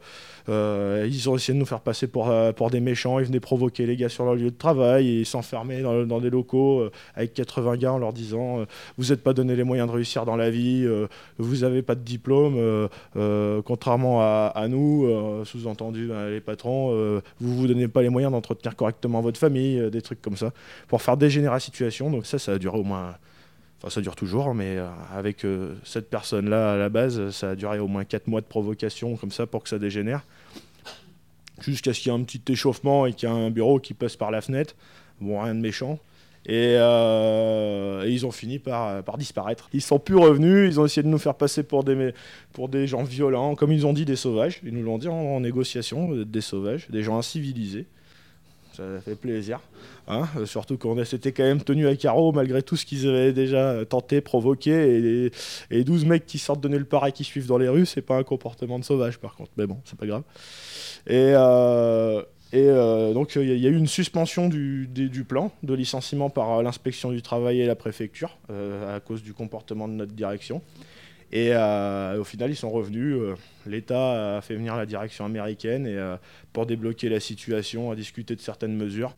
ils 0.47 1.29
ont 1.29 1.35
essayé 1.35 1.53
de 1.53 1.59
nous 1.59 1.65
faire 1.65 1.79
passer 1.79 2.07
pour, 2.07 2.29
euh, 2.29 2.51
pour 2.51 2.69
des 2.69 2.79
méchants. 2.79 3.19
Ils 3.19 3.25
venaient 3.25 3.39
provoquer 3.39 3.85
les 3.85 3.95
gars 3.95 4.09
sur 4.09 4.25
leur 4.25 4.35
lieu 4.35 4.51
de 4.51 4.57
travail 4.57 5.19
et 5.19 5.25
s'enfermer 5.25 5.81
dans, 5.81 6.05
dans, 6.05 6.19
des 6.19 6.29
locaux 6.29 6.81
euh, 6.81 6.91
avec 7.15 7.33
80 7.33 7.77
gars 7.77 7.93
en 7.93 7.97
leur 7.97 8.13
disant 8.13 8.65
Vous 8.97 9.05
n'êtes 9.09 9.23
pas 9.23 9.33
donné 9.33 9.55
les 9.55 9.63
moyens 9.63 9.87
de 9.87 9.93
réussir 9.93 10.25
dans 10.25 10.35
la 10.35 10.49
vie, 10.49 10.87
vous 11.37 11.57
n'avez 11.57 11.81
pas 11.81 11.95
de 11.95 12.01
diplôme, 12.01 12.89
contrairement 13.65 14.21
à, 14.21 14.67
nous, 14.67 15.07
sous-entendu 15.45 16.07
ben, 16.07 16.29
les 16.29 16.41
patrons, 16.41 16.91
vous 17.39 17.49
ne 17.49 17.55
vous 17.55 17.67
donnez 17.67 17.87
pas 17.87 18.01
les 18.01 18.09
moyens 18.09 18.31
d'entretenir 18.31 18.75
correctement 18.75 19.21
votre 19.21 19.39
famille, 19.39 19.89
des 19.91 20.01
trucs 20.01 20.21
comme 20.21 20.37
ça, 20.37 20.51
pour 20.87 21.01
faire 21.01 21.17
dégénérer 21.17 21.53
la 21.53 21.59
situation. 21.59 22.09
Donc 22.09 22.25
ça, 22.25 22.39
ça 22.39 22.53
a 22.53 22.57
duré 22.57 22.77
au 22.77 22.83
moins 22.83 23.15
ça 23.89 24.01
dure 24.01 24.15
toujours, 24.15 24.53
mais 24.53 24.77
euh, 24.77 24.87
avec 25.13 25.43
euh, 25.43 25.75
cette 25.83 26.09
personne-là 26.09 26.73
à 26.73 26.77
la 26.77 26.89
base, 26.89 27.29
ça 27.31 27.51
a 27.51 27.55
duré 27.55 27.79
au 27.79 27.87
moins 27.87 28.05
4 28.05 28.27
mois 28.27 28.41
de 28.41 28.45
provocation 28.45 29.15
comme 29.17 29.31
ça 29.31 29.45
pour 29.45 29.63
que 29.63 29.69
ça 29.69 29.79
dégénère. 29.79 30.25
Jusqu'à 31.61 31.93
ce 31.93 31.99
qu'il 31.99 32.11
y 32.11 32.15
ait 32.15 32.17
un 32.17 32.23
petit 32.23 32.41
échauffement 32.51 33.05
et 33.05 33.13
qu'il 33.13 33.29
y 33.29 33.31
ait 33.31 33.35
un 33.35 33.49
bureau 33.49 33.79
qui 33.79 33.93
passe 33.93 34.15
par 34.15 34.31
la 34.31 34.41
fenêtre. 34.41 34.75
Bon, 35.19 35.41
rien 35.41 35.53
de 35.53 35.59
méchant. 35.59 35.99
Et, 36.45 36.75
euh, 36.77 38.05
ils 38.07 38.25
ont 38.25 38.31
fini 38.31 38.59
par, 38.59 39.03
par, 39.03 39.17
disparaître. 39.17 39.69
Ils 39.73 39.81
sont 39.81 39.99
plus 39.99 40.17
revenus, 40.17 40.69
ils 40.73 40.79
ont 40.79 40.85
essayé 40.85 41.03
de 41.03 41.07
nous 41.07 41.17
faire 41.17 41.35
passer 41.35 41.63
pour 41.63 41.83
des, 41.83 42.13
pour 42.51 42.67
des 42.67 42.87
gens 42.87 43.03
violents, 43.03 43.55
comme 43.55 43.71
ils 43.71 43.85
ont 43.85 43.93
dit 43.93 44.05
des 44.05 44.17
sauvages. 44.17 44.59
Ils 44.63 44.73
nous 44.73 44.83
l'ont 44.83 44.97
dit 44.97 45.07
en, 45.07 45.39
négociation, 45.39 46.09
des 46.11 46.41
sauvages, 46.41 46.89
des 46.89 47.03
gens 47.03 47.17
incivilisés 47.17 47.85
ça 48.73 48.83
fait 49.03 49.15
plaisir. 49.15 49.59
Hein 50.07 50.27
Surtout 50.45 50.77
qu'on 50.77 51.03
s'était 51.05 51.31
quand 51.31 51.43
même 51.43 51.61
tenu 51.61 51.87
à 51.87 51.95
carreau 51.95 52.31
malgré 52.31 52.61
tout 52.61 52.75
ce 52.75 52.85
qu'ils 52.85 53.07
avaient 53.07 53.33
déjà 53.33 53.85
tenté, 53.85 54.21
provoqué. 54.21 55.27
Et, 55.69 55.79
et 55.79 55.83
12 55.83 56.05
mecs 56.05 56.25
qui 56.25 56.39
sortent 56.39 56.61
donner 56.61 56.77
le 56.77 56.85
pareil 56.85 57.13
qui 57.13 57.23
suivent 57.23 57.47
dans 57.47 57.57
les 57.57 57.69
rues, 57.69 57.85
c'est 57.85 58.01
pas 58.01 58.17
un 58.17 58.23
comportement 58.23 58.79
de 58.79 58.83
sauvage 58.83 59.17
par 59.19 59.35
contre. 59.35 59.51
Mais 59.57 59.67
bon, 59.67 59.77
c'est 59.85 59.97
pas 59.97 60.07
grave. 60.07 60.23
Et, 61.07 61.33
euh, 61.35 62.21
et 62.53 62.67
euh, 62.67 63.13
donc 63.13 63.35
il 63.35 63.57
y, 63.57 63.65
a 63.65 63.69
eu 63.69 63.75
une 63.75 63.87
suspension 63.87 64.47
du, 64.47 64.87
plan 65.27 65.51
de 65.63 65.73
licenciement 65.73 66.29
par 66.29 66.61
l'inspection 66.61 67.11
du 67.11 67.21
travail 67.21 67.61
et 67.61 67.65
la 67.65 67.75
préfecture 67.75 68.37
euh, 68.51 68.95
à 68.95 68.99
cause 68.99 69.23
du 69.23 69.33
comportement 69.33 69.87
de 69.87 69.93
notre 69.93 70.13
direction. 70.13 70.61
Et 71.35 71.49
euh, 71.51 72.19
au 72.19 72.23
final, 72.23 72.51
ils 72.51 72.55
sont 72.55 72.69
revenus. 72.69 73.15
Euh, 73.15 73.35
L'État 73.65 74.37
a 74.37 74.41
fait 74.41 74.53
venir 74.53 74.75
la 74.75 74.85
direction 74.85 75.25
américaine 75.25 75.87
et, 75.87 75.97
euh, 75.97 76.15
pour 76.53 76.67
débloquer 76.67 77.09
la 77.09 77.19
situation, 77.19 77.89
à 77.89 77.95
discuter 77.95 78.35
de 78.35 78.39
certaines 78.39 78.75
mesures. 78.75 79.15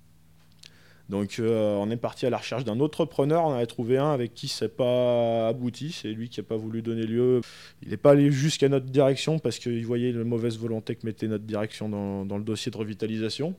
Donc 1.07 1.39
on 1.39 1.91
est 1.91 1.97
parti 1.97 2.25
à 2.25 2.31
la 2.31 2.37
recherche 2.37 2.63
d'un 2.63 2.79
autre 2.79 3.05
preneur. 3.05 3.45
On 3.45 3.53
avait 3.53 3.67
trouvé 3.67 3.99
un 3.99 4.11
avec 4.11 4.33
qui 4.33 4.51
n'a 4.59 4.69
pas 4.69 5.49
abouti. 5.49 5.91
C'est 5.91 6.07
lui 6.07 6.29
qui 6.29 6.39
n'a 6.39 6.45
pas 6.45 6.55
voulu 6.55 6.81
donner 6.81 7.05
lieu. 7.05 7.41
Il 7.83 7.89
n'est 7.89 7.97
pas 7.97 8.11
allé 8.11 8.31
jusqu'à 8.31 8.69
notre 8.69 8.87
direction 8.87 9.37
parce 9.37 9.59
qu'il 9.59 9.85
voyait 9.85 10.11
la 10.11 10.23
mauvaise 10.23 10.57
volonté 10.57 10.95
que 10.95 11.05
mettait 11.05 11.27
notre 11.27 11.43
direction 11.43 11.89
dans, 11.89 12.37
le 12.37 12.43
dossier 12.43 12.71
de 12.71 12.77
revitalisation. 12.77 13.53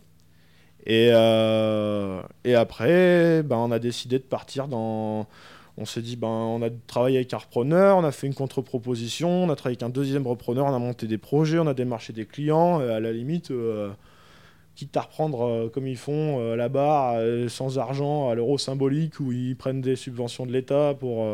Et, 0.87 1.11
et 2.45 2.55
après, 2.57 3.45
ben, 3.45 3.57
on 3.59 3.71
a 3.71 3.79
décidé 3.79 4.19
de 4.19 4.25
partir 4.25 4.67
dans 4.67 5.29
on 5.79 5.85
s'est 5.85 6.01
dit, 6.01 6.17
ben, 6.17 6.29
on 6.29 6.63
a 6.63 6.71
travaillé 6.87 7.19
avec 7.19 7.35
un 7.35 7.39
repreneur, 7.39 7.99
on 7.99 8.05
a 8.05 8.13
fait 8.13 8.27
une 8.27 8.35
contre-proposition, 8.35 9.29
on 9.45 9.51
a 9.51 9.57
travaillé 9.57 9.77
avec 9.77 9.83
un 9.83 9.91
deuxième 9.91 10.27
repreneur, 10.27 10.67
on 10.67 10.75
a 10.75 10.79
monté 10.79 11.07
des 11.07 11.19
projets, 11.19 11.59
on 11.59 11.67
a 11.67 11.75
démarché 11.75 12.13
des 12.13 12.25
clients. 12.25 12.81
à 12.81 12.99
la 12.99 13.13
limite, 13.13 13.51
euh, 13.51 13.91
quitte 14.75 14.97
à 14.97 15.03
reprendre 15.03 15.69
comme 15.69 15.87
ils 15.87 15.97
font 15.97 16.57
barre 16.71 17.17
sans 17.49 17.79
argent 17.79 18.31
à 18.31 18.35
l'euro 18.35 18.59
symbolique 18.59 19.21
où 19.21 19.33
ils 19.33 19.57
prennent 19.57 19.81
des 19.81 19.97
subventions 19.97 20.47
de 20.47 20.53
l'État 20.53 20.95
pour, 20.99 21.27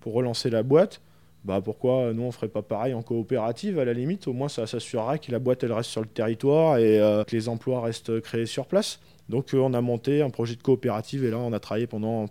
pour 0.00 0.12
relancer 0.12 0.50
la 0.50 0.62
boîte. 0.62 1.00
Bah 1.44 1.60
pourquoi 1.64 2.12
nous 2.12 2.22
on 2.22 2.30
ferait 2.32 2.48
pas 2.48 2.62
pareil 2.62 2.92
en 2.92 3.02
coopérative 3.02 3.78
à 3.78 3.84
la 3.84 3.94
limite 3.94 4.28
au 4.28 4.34
moins 4.34 4.48
ça 4.48 4.66
s'assurera 4.66 5.16
que 5.18 5.32
la 5.32 5.38
boîte 5.38 5.64
elle 5.64 5.72
reste 5.72 5.90
sur 5.90 6.02
le 6.02 6.06
territoire 6.06 6.76
et 6.76 6.98
que 7.26 7.34
les 7.34 7.48
emplois 7.48 7.80
restent 7.80 8.20
créés 8.20 8.44
sur 8.44 8.66
place 8.66 9.00
donc 9.30 9.48
on 9.54 9.72
a 9.72 9.80
monté 9.80 10.20
un 10.20 10.28
projet 10.28 10.54
de 10.54 10.62
coopérative 10.62 11.24
et 11.24 11.30
là 11.30 11.38
on 11.38 11.54
a 11.54 11.58
travaillé 11.58 11.86
pendant 11.86 12.26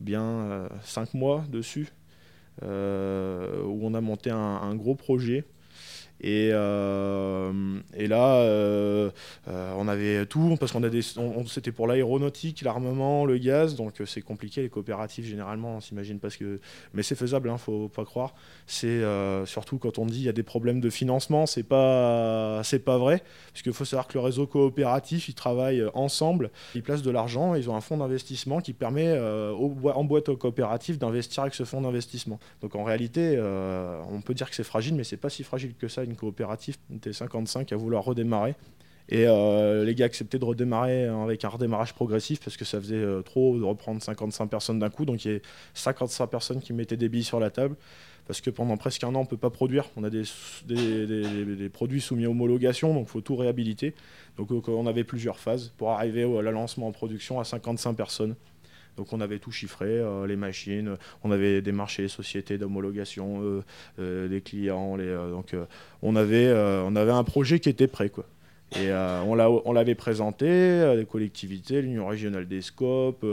bien 0.00 0.68
5 0.82 1.14
mois 1.14 1.44
dessus 1.50 1.88
euh, 2.62 3.62
où 3.64 3.86
on 3.86 3.94
a 3.94 4.00
monté 4.00 4.30
un 4.30 4.74
gros 4.74 4.94
projet 4.94 5.44
et, 6.22 6.50
euh, 6.52 7.80
et 7.94 8.06
là, 8.06 8.36
euh, 8.36 9.10
euh, 9.48 9.72
on 9.78 9.88
avait 9.88 10.26
tout, 10.26 10.56
parce 10.60 10.72
qu'on 10.72 10.82
a 10.82 10.90
des, 10.90 11.00
c'était 11.46 11.72
pour 11.72 11.86
l'aéronautique, 11.86 12.60
l'armement, 12.62 13.24
le 13.24 13.38
gaz, 13.38 13.74
donc 13.74 13.94
c'est 14.04 14.20
compliqué 14.20 14.60
les 14.60 14.68
coopératives 14.68 15.24
généralement, 15.24 15.76
on 15.76 15.80
s'imagine 15.80 16.18
parce 16.18 16.36
que, 16.36 16.60
mais 16.92 17.02
c'est 17.02 17.14
faisable, 17.14 17.48
hein, 17.48 17.56
faut 17.56 17.88
pas 17.88 18.04
croire. 18.04 18.34
C'est 18.66 19.02
surtout 19.46 19.78
quand 19.78 19.98
on 19.98 20.04
dit 20.04 20.18
il 20.18 20.24
y 20.24 20.28
a 20.28 20.32
des 20.32 20.42
problèmes 20.42 20.80
de 20.80 20.90
financement, 20.90 21.46
c'est 21.46 21.62
pas, 21.62 22.60
c'est 22.64 22.80
pas 22.80 22.98
vrai, 22.98 23.22
parce 23.52 23.62
qu'il 23.62 23.72
faut 23.72 23.86
savoir 23.86 24.06
que 24.06 24.14
le 24.14 24.20
réseau 24.20 24.46
coopératif, 24.46 25.28
ils 25.28 25.34
travaillent 25.34 25.84
ensemble, 25.94 26.50
ils 26.74 26.82
placent 26.82 27.02
de 27.02 27.10
l'argent, 27.10 27.54
ils 27.54 27.70
ont 27.70 27.76
un 27.76 27.80
fonds 27.80 27.96
d'investissement 27.96 28.60
qui 28.60 28.74
permet 28.74 29.18
en 29.18 30.04
boîte 30.04 30.28
aux 30.28 30.36
coopératives 30.36 30.98
d'investir 30.98 31.44
avec 31.44 31.54
ce 31.54 31.64
fonds 31.64 31.80
d'investissement. 31.80 32.38
Donc 32.60 32.74
en 32.74 32.84
réalité, 32.84 33.40
on 34.10 34.20
peut 34.20 34.34
dire 34.34 34.50
que 34.50 34.54
c'est 34.54 34.64
fragile, 34.64 34.94
mais 34.94 35.04
c'est 35.04 35.16
pas 35.16 35.30
si 35.30 35.44
fragile 35.44 35.72
que 35.78 35.88
ça 35.88 36.02
coopératif, 36.16 36.78
on 36.90 36.96
était 36.96 37.12
55 37.12 37.72
à 37.72 37.76
vouloir 37.76 38.04
redémarrer. 38.04 38.54
Et 39.10 39.26
euh, 39.26 39.84
les 39.84 39.96
gars 39.96 40.04
acceptaient 40.04 40.38
de 40.38 40.44
redémarrer 40.44 41.06
avec 41.06 41.44
un 41.44 41.48
redémarrage 41.48 41.94
progressif 41.94 42.38
parce 42.44 42.56
que 42.56 42.64
ça 42.64 42.80
faisait 42.80 42.94
euh, 42.94 43.22
trop 43.22 43.58
de 43.58 43.64
reprendre 43.64 44.00
55 44.00 44.46
personnes 44.46 44.78
d'un 44.78 44.88
coup. 44.88 45.04
Donc 45.04 45.24
il 45.24 45.32
y 45.32 45.36
a 45.36 45.38
55 45.74 46.26
personnes 46.28 46.60
qui 46.60 46.72
mettaient 46.72 46.96
des 46.96 47.08
billes 47.08 47.24
sur 47.24 47.40
la 47.40 47.50
table 47.50 47.74
parce 48.28 48.40
que 48.40 48.50
pendant 48.50 48.76
presque 48.76 49.02
un 49.02 49.08
an, 49.08 49.20
on 49.20 49.22
ne 49.22 49.26
peut 49.26 49.36
pas 49.36 49.50
produire. 49.50 49.86
On 49.96 50.04
a 50.04 50.10
des, 50.10 50.22
des, 50.64 51.68
produits 51.68 52.00
soumis 52.00 52.26
à 52.26 52.30
homologation, 52.30 52.94
donc 52.94 53.08
il 53.08 53.10
faut 53.10 53.20
tout 53.20 53.34
réhabiliter. 53.34 53.96
Donc 54.36 54.52
euh, 54.52 54.60
on 54.68 54.86
avait 54.86 55.02
plusieurs 55.02 55.40
phases 55.40 55.72
pour 55.76 55.90
arriver 55.90 56.22
au 56.22 56.40
lancement 56.40 56.86
en 56.86 56.92
production 56.92 57.40
à 57.40 57.44
55 57.44 57.94
personnes. 57.94 58.36
Donc 58.96 59.12
on 59.12 59.20
avait 59.20 59.38
tout 59.38 59.50
chiffré, 59.50 59.86
euh, 59.88 60.26
les 60.26 60.36
machines, 60.36 60.96
on 61.22 61.30
avait 61.30 61.62
des 61.62 61.72
marchés, 61.72 62.08
sociétés 62.08 62.58
d'homologation, 62.58 63.42
euh, 63.42 63.62
euh, 63.98 64.28
des 64.28 64.40
clients. 64.40 64.96
donc 64.96 65.54
on, 66.02 66.16
avait, 66.16 66.52
on 66.52 66.96
avait 66.96 67.12
un 67.12 67.24
projet 67.24 67.60
qui 67.60 67.68
était 67.68 67.86
prêt. 67.86 68.10
Quoi. 68.10 68.26
Et 68.76 68.92
on 68.92 69.72
l'avait 69.72 69.94
présenté 69.94 70.80
à 70.82 70.96
des 70.96 71.04
collectivités, 71.04 71.82
l'Union 71.82 72.06
régionale 72.06 72.46
des 72.46 72.62
scopes, 72.62 73.26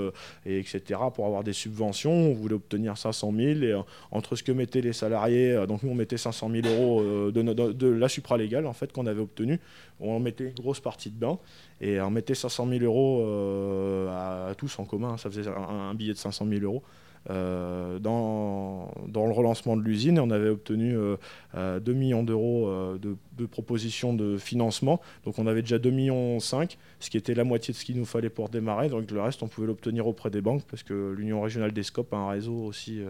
et 0.46 0.60
etc., 0.60 1.00
pour 1.14 1.26
avoir 1.26 1.44
des 1.44 1.54
subventions. 1.54 2.12
On 2.12 2.34
voulait 2.34 2.56
obtenir 2.56 2.98
500 2.98 3.34
000. 3.36 3.60
Et 3.62 3.76
entre 4.12 4.36
ce 4.36 4.44
que 4.44 4.52
mettaient 4.52 4.82
les 4.82 4.94
salariés, 4.94 5.66
donc 5.68 5.84
nous 5.84 5.92
on 5.92 5.96
mettait 5.96 6.18
500 6.18 6.50
000 6.50 6.68
euros 6.68 7.32
de, 7.32 7.42
de, 7.72 7.88
la 7.88 8.10
supralégale 8.10 8.66
en 8.66 8.74
fait, 8.74 8.92
qu'on 8.92 9.06
avait 9.06 9.22
obtenue, 9.22 9.60
on 10.00 10.20
mettait 10.20 10.46
une 10.46 10.54
grosse 10.54 10.80
partie 10.80 11.10
de 11.10 11.20
bain. 11.20 11.38
Et 11.80 12.02
on 12.02 12.10
mettait 12.10 12.36
500 12.36 12.68
000 12.68 12.84
euros 12.84 13.24
euh, 13.26 14.50
à, 14.50 14.56
tous 14.56 14.80
en 14.80 14.86
commun, 14.86 15.18
ça 15.18 15.30
faisait 15.30 15.50
un, 15.50 15.94
billet 15.94 16.14
de 16.14 16.18
500 16.18 16.48
000 16.48 16.62
euros. 16.64 16.84
Euh, 17.30 18.00
dans, 18.00 18.90
le 19.14 19.34
relancement 19.34 19.76
de 19.76 19.82
l'usine 19.82 20.18
on 20.18 20.32
avait 20.32 20.48
obtenu 20.48 20.94
2 20.94 21.18
euh, 21.56 21.80
millions 21.88 22.24
d'euros 22.24 22.72
de, 22.98 23.46
propositions 23.46 24.14
de 24.14 24.38
financement. 24.38 25.02
Donc 25.26 25.40
on 25.40 25.48
avait 25.48 25.62
déjà 25.62 25.80
2 25.80 25.90
millions 25.90 26.40
5, 26.40 26.78
ce 27.00 27.10
qui 27.10 27.18
était 27.18 27.34
la 27.34 27.44
moitié 27.44 27.74
de 27.74 27.78
ce 27.78 27.86
qu'il 27.86 27.98
nous 27.98 28.06
fallait 28.06 28.30
pour 28.30 28.50
démarrer. 28.50 28.90
Donc 28.90 29.10
le 29.12 29.22
reste, 29.22 29.44
on 29.44 29.48
pouvait 29.48 29.68
l'obtenir 29.68 30.08
auprès 30.08 30.30
des 30.30 30.42
banques 30.42 30.64
parce 30.70 30.84
que 30.84 31.14
l'Union 31.18 31.42
régionale 31.42 31.72
des 31.72 31.84
scopes 31.84 32.14
a 32.14 32.18
un 32.18 32.30
réseau 32.30 32.56
aussi 32.56 33.02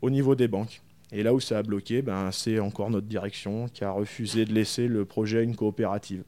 au 0.00 0.10
niveau 0.10 0.34
des 0.34 0.48
banques. 0.48 0.80
Et 1.10 1.22
là 1.22 1.32
où 1.32 1.40
ça 1.40 1.58
a 1.58 1.62
bloqué, 1.62 2.02
ben, 2.02 2.30
c'est 2.32 2.58
encore 2.60 2.90
notre 2.90 3.06
direction 3.06 3.68
qui 3.68 3.84
a 3.84 3.90
refusé 3.90 4.44
de 4.44 4.52
laisser 4.52 4.88
le 4.88 5.04
projet 5.04 5.38
à 5.38 5.42
une 5.42 5.56
coopérative. 5.56 6.22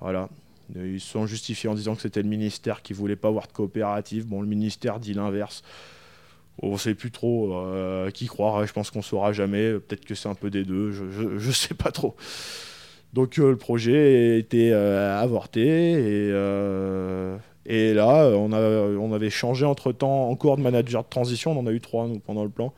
Voilà. 0.00 0.28
Ils 0.76 1.00
se 1.00 1.10
sont 1.10 1.26
justifiés 1.26 1.68
en 1.68 1.74
disant 1.74 1.96
que 1.96 2.02
c'était 2.02 2.22
le 2.22 2.28
ministère 2.28 2.82
qui 2.82 2.92
voulait 2.92 3.16
pas 3.16 3.28
avoir 3.28 3.46
de 3.46 3.52
coopérative. 3.52 4.26
Bon, 4.26 4.40
le 4.40 4.46
ministère 4.46 5.00
dit 5.00 5.14
l'inverse. 5.14 5.62
On 6.62 6.72
ne 6.72 6.76
sait 6.76 6.94
plus 6.94 7.10
trop 7.10 7.54
euh, 7.54 8.10
qui 8.10 8.26
croire. 8.26 8.66
Je 8.66 8.72
pense 8.72 8.90
qu'on 8.90 8.98
ne 9.00 9.04
saura 9.04 9.32
jamais. 9.32 9.72
Peut-être 9.72 10.04
que 10.04 10.14
c'est 10.14 10.28
un 10.28 10.34
peu 10.34 10.50
des 10.50 10.64
deux. 10.64 10.92
Je 10.92 11.46
ne 11.46 11.52
sais 11.52 11.74
pas 11.74 11.90
trop. 11.90 12.14
Donc 13.12 13.38
euh, 13.38 13.50
le 13.50 13.56
projet 13.56 14.38
été 14.38 14.72
euh, 14.72 15.18
avorté. 15.18 15.62
Et, 15.62 16.28
et 17.66 17.94
là, 17.94 18.30
on, 18.36 18.52
a, 18.52 18.60
on 18.60 19.12
avait 19.12 19.30
changé 19.30 19.64
entre-temps 19.64 20.28
encore 20.28 20.56
de 20.56 20.62
manager 20.62 21.02
de 21.02 21.08
transition. 21.08 21.52
On 21.52 21.60
en 21.60 21.66
a 21.66 21.72
eu 21.72 21.80
trois, 21.80 22.06
nous, 22.06 22.18
pendant 22.18 22.44
le 22.44 22.50
plan. 22.50 22.72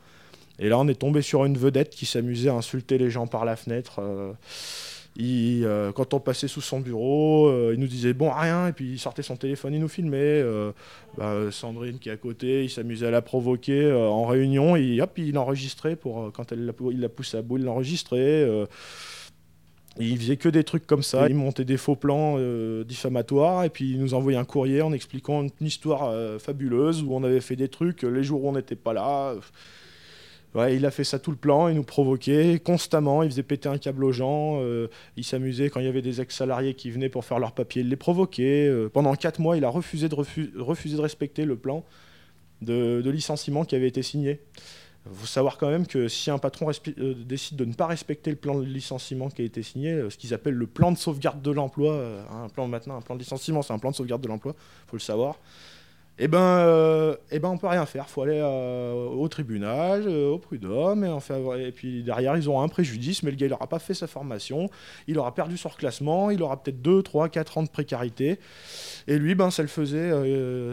Et 0.58 0.68
là, 0.68 0.78
on 0.78 0.86
est 0.86 0.94
tombé 0.94 1.22
sur 1.22 1.44
une 1.44 1.58
vedette 1.58 1.90
qui 1.90 2.06
s'amusait 2.06 2.50
à 2.50 2.54
insulter 2.54 2.98
les 2.98 3.10
gens 3.10 3.26
par 3.26 3.44
la 3.44 3.56
fenêtre. 3.56 4.00
Euh, 5.20 5.92
quand 5.92 6.14
on 6.14 6.20
passait 6.20 6.48
sous 6.48 6.60
son 6.60 6.80
bureau, 6.80 7.46
euh, 7.48 7.72
il 7.74 7.80
nous 7.80 7.86
disait 7.86 8.14
bon 8.14 8.30
rien, 8.30 8.68
et 8.68 8.72
puis 8.72 8.92
il 8.92 8.98
sortait 8.98 9.22
son 9.22 9.36
téléphone, 9.36 9.74
il 9.74 9.80
nous 9.80 9.88
filmait. 9.88 10.18
Euh, 10.18 10.72
bah, 11.18 11.50
Sandrine 11.50 11.98
qui 11.98 12.08
est 12.08 12.12
à 12.12 12.16
côté, 12.16 12.64
il 12.64 12.70
s'amusait 12.70 13.06
à 13.06 13.10
la 13.10 13.22
provoquer 13.22 13.92
en 13.92 14.24
réunion, 14.24 14.76
et 14.76 15.00
hop, 15.00 15.18
il 15.18 15.36
enregistrait 15.36 15.96
pour 15.96 16.32
quand 16.32 16.52
il 16.52 16.66
la 16.66 17.08
poussait 17.08 17.38
à 17.38 17.42
bout, 17.42 17.58
il 17.58 17.64
l'enregistrait. 17.64 18.48
il 20.00 20.18
faisait 20.18 20.38
que 20.38 20.48
des 20.48 20.64
trucs 20.64 20.86
comme 20.86 21.02
ça. 21.02 21.28
Il 21.28 21.34
montait 21.34 21.66
des 21.66 21.76
faux 21.76 21.96
plans 21.96 22.38
diffamatoires 22.84 23.64
et 23.64 23.68
puis 23.68 23.90
il 23.90 24.00
nous 24.00 24.14
envoyait 24.14 24.38
un 24.38 24.44
courrier 24.44 24.80
en 24.80 24.92
expliquant 24.92 25.42
une 25.42 25.66
histoire 25.66 26.40
fabuleuse 26.40 27.02
où 27.02 27.14
on 27.14 27.22
avait 27.24 27.40
fait 27.40 27.56
des 27.56 27.68
trucs 27.68 28.02
les 28.02 28.22
jours 28.22 28.44
où 28.44 28.48
on 28.48 28.52
n'était 28.52 28.76
pas 28.76 28.94
là 28.94 29.34
il 30.54 30.84
a 30.84 30.90
fait 30.90 31.04
ça 31.04 31.18
tout 31.18 31.30
le 31.30 31.36
plan, 31.36 31.68
il 31.68 31.76
nous 31.76 31.82
provoquait 31.82 32.60
constamment, 32.62 33.22
il 33.22 33.30
faisait 33.30 33.42
péter 33.42 33.68
un 33.68 33.78
câble 33.78 34.04
aux 34.04 34.12
gens, 34.12 34.60
euh, 34.60 34.88
il 35.16 35.24
s'amusait 35.24 35.70
quand 35.70 35.80
il 35.80 35.86
y 35.86 35.88
avait 35.88 36.02
des 36.02 36.20
ex-salariés 36.20 36.74
qui 36.74 36.90
venaient 36.90 37.08
pour 37.08 37.24
faire 37.24 37.38
leurs 37.38 37.52
papiers, 37.52 37.82
il 37.82 37.88
les 37.88 37.96
provoquait. 37.96 38.68
Euh, 38.68 38.90
pendant 38.90 39.14
quatre 39.14 39.40
mois, 39.40 39.56
il 39.56 39.64
a 39.64 39.70
refusé 39.70 40.08
de, 40.08 40.14
respecter 41.00 41.44
le 41.46 41.56
plan 41.56 41.84
de, 42.60 43.02
licenciement 43.08 43.64
qui 43.64 43.76
avait 43.76 43.88
été 43.88 44.02
signé. 44.02 44.40
Il 45.06 45.16
faut 45.16 45.26
savoir 45.26 45.58
quand 45.58 45.68
même 45.68 45.86
que 45.86 46.06
si 46.06 46.30
un 46.30 46.38
patron 46.38 46.70
euh, 46.70 47.14
décide 47.14 47.56
de 47.56 47.64
ne 47.64 47.72
pas 47.72 47.86
respecter 47.86 48.30
le 48.30 48.36
plan 48.36 48.54
de 48.54 48.64
licenciement 48.64 49.30
qui 49.30 49.42
a 49.42 49.44
été 49.44 49.62
signé, 49.62 50.10
ce 50.10 50.16
qu'ils 50.16 50.34
appellent 50.34 50.54
le 50.54 50.66
plan 50.66 50.92
de 50.92 50.98
sauvegarde 50.98 51.40
de 51.40 51.50
l'emploi, 51.50 52.24
un 52.30 52.48
plan 52.50 52.68
maintenant, 52.68 52.98
un 52.98 53.00
plan 53.00 53.14
de 53.14 53.20
licenciement, 53.20 53.62
c'est 53.62 53.72
un 53.72 53.78
plan 53.78 53.90
de 53.90 53.96
sauvegarde 53.96 54.22
de 54.22 54.28
l'emploi, 54.28 54.54
il 54.54 54.90
faut 54.90 54.96
le 54.96 55.00
savoir 55.00 55.38
eh 56.18 56.28
ben, 56.28 56.38
euh, 56.38 57.16
eh 57.30 57.38
ben, 57.38 57.48
on 57.48 57.56
peut 57.56 57.66
rien 57.66 57.86
faire. 57.86 58.08
Faut 58.08 58.22
aller 58.22 58.38
euh, 58.38 59.08
au 59.08 59.28
tribunal, 59.28 60.04
euh, 60.06 60.28
au 60.32 60.38
prud'homme, 60.38 61.04
et, 61.58 61.72
puis 61.72 62.02
derrière, 62.02 62.36
ils 62.36 62.48
auront 62.48 62.60
un 62.60 62.68
préjudice, 62.68 63.22
mais 63.22 63.30
le 63.30 63.36
gars, 63.36 63.46
il 63.46 63.50
n'aura 63.50 63.66
pas 63.66 63.78
fait 63.78 63.94
sa 63.94 64.06
formation, 64.06 64.68
il 65.06 65.18
aura 65.18 65.34
perdu 65.34 65.56
son 65.56 65.70
reclassement, 65.70 66.30
il 66.30 66.42
aura 66.42 66.62
peut-être 66.62 66.82
2, 66.82 67.02
3, 67.02 67.30
4 67.30 67.58
ans 67.58 67.62
de 67.62 67.68
précarité. 67.68 68.38
Et 69.08 69.18
lui, 69.18 69.34
ben, 69.34 69.50
ça, 69.50 69.62
le 69.62 69.68
faisait, 69.68 70.10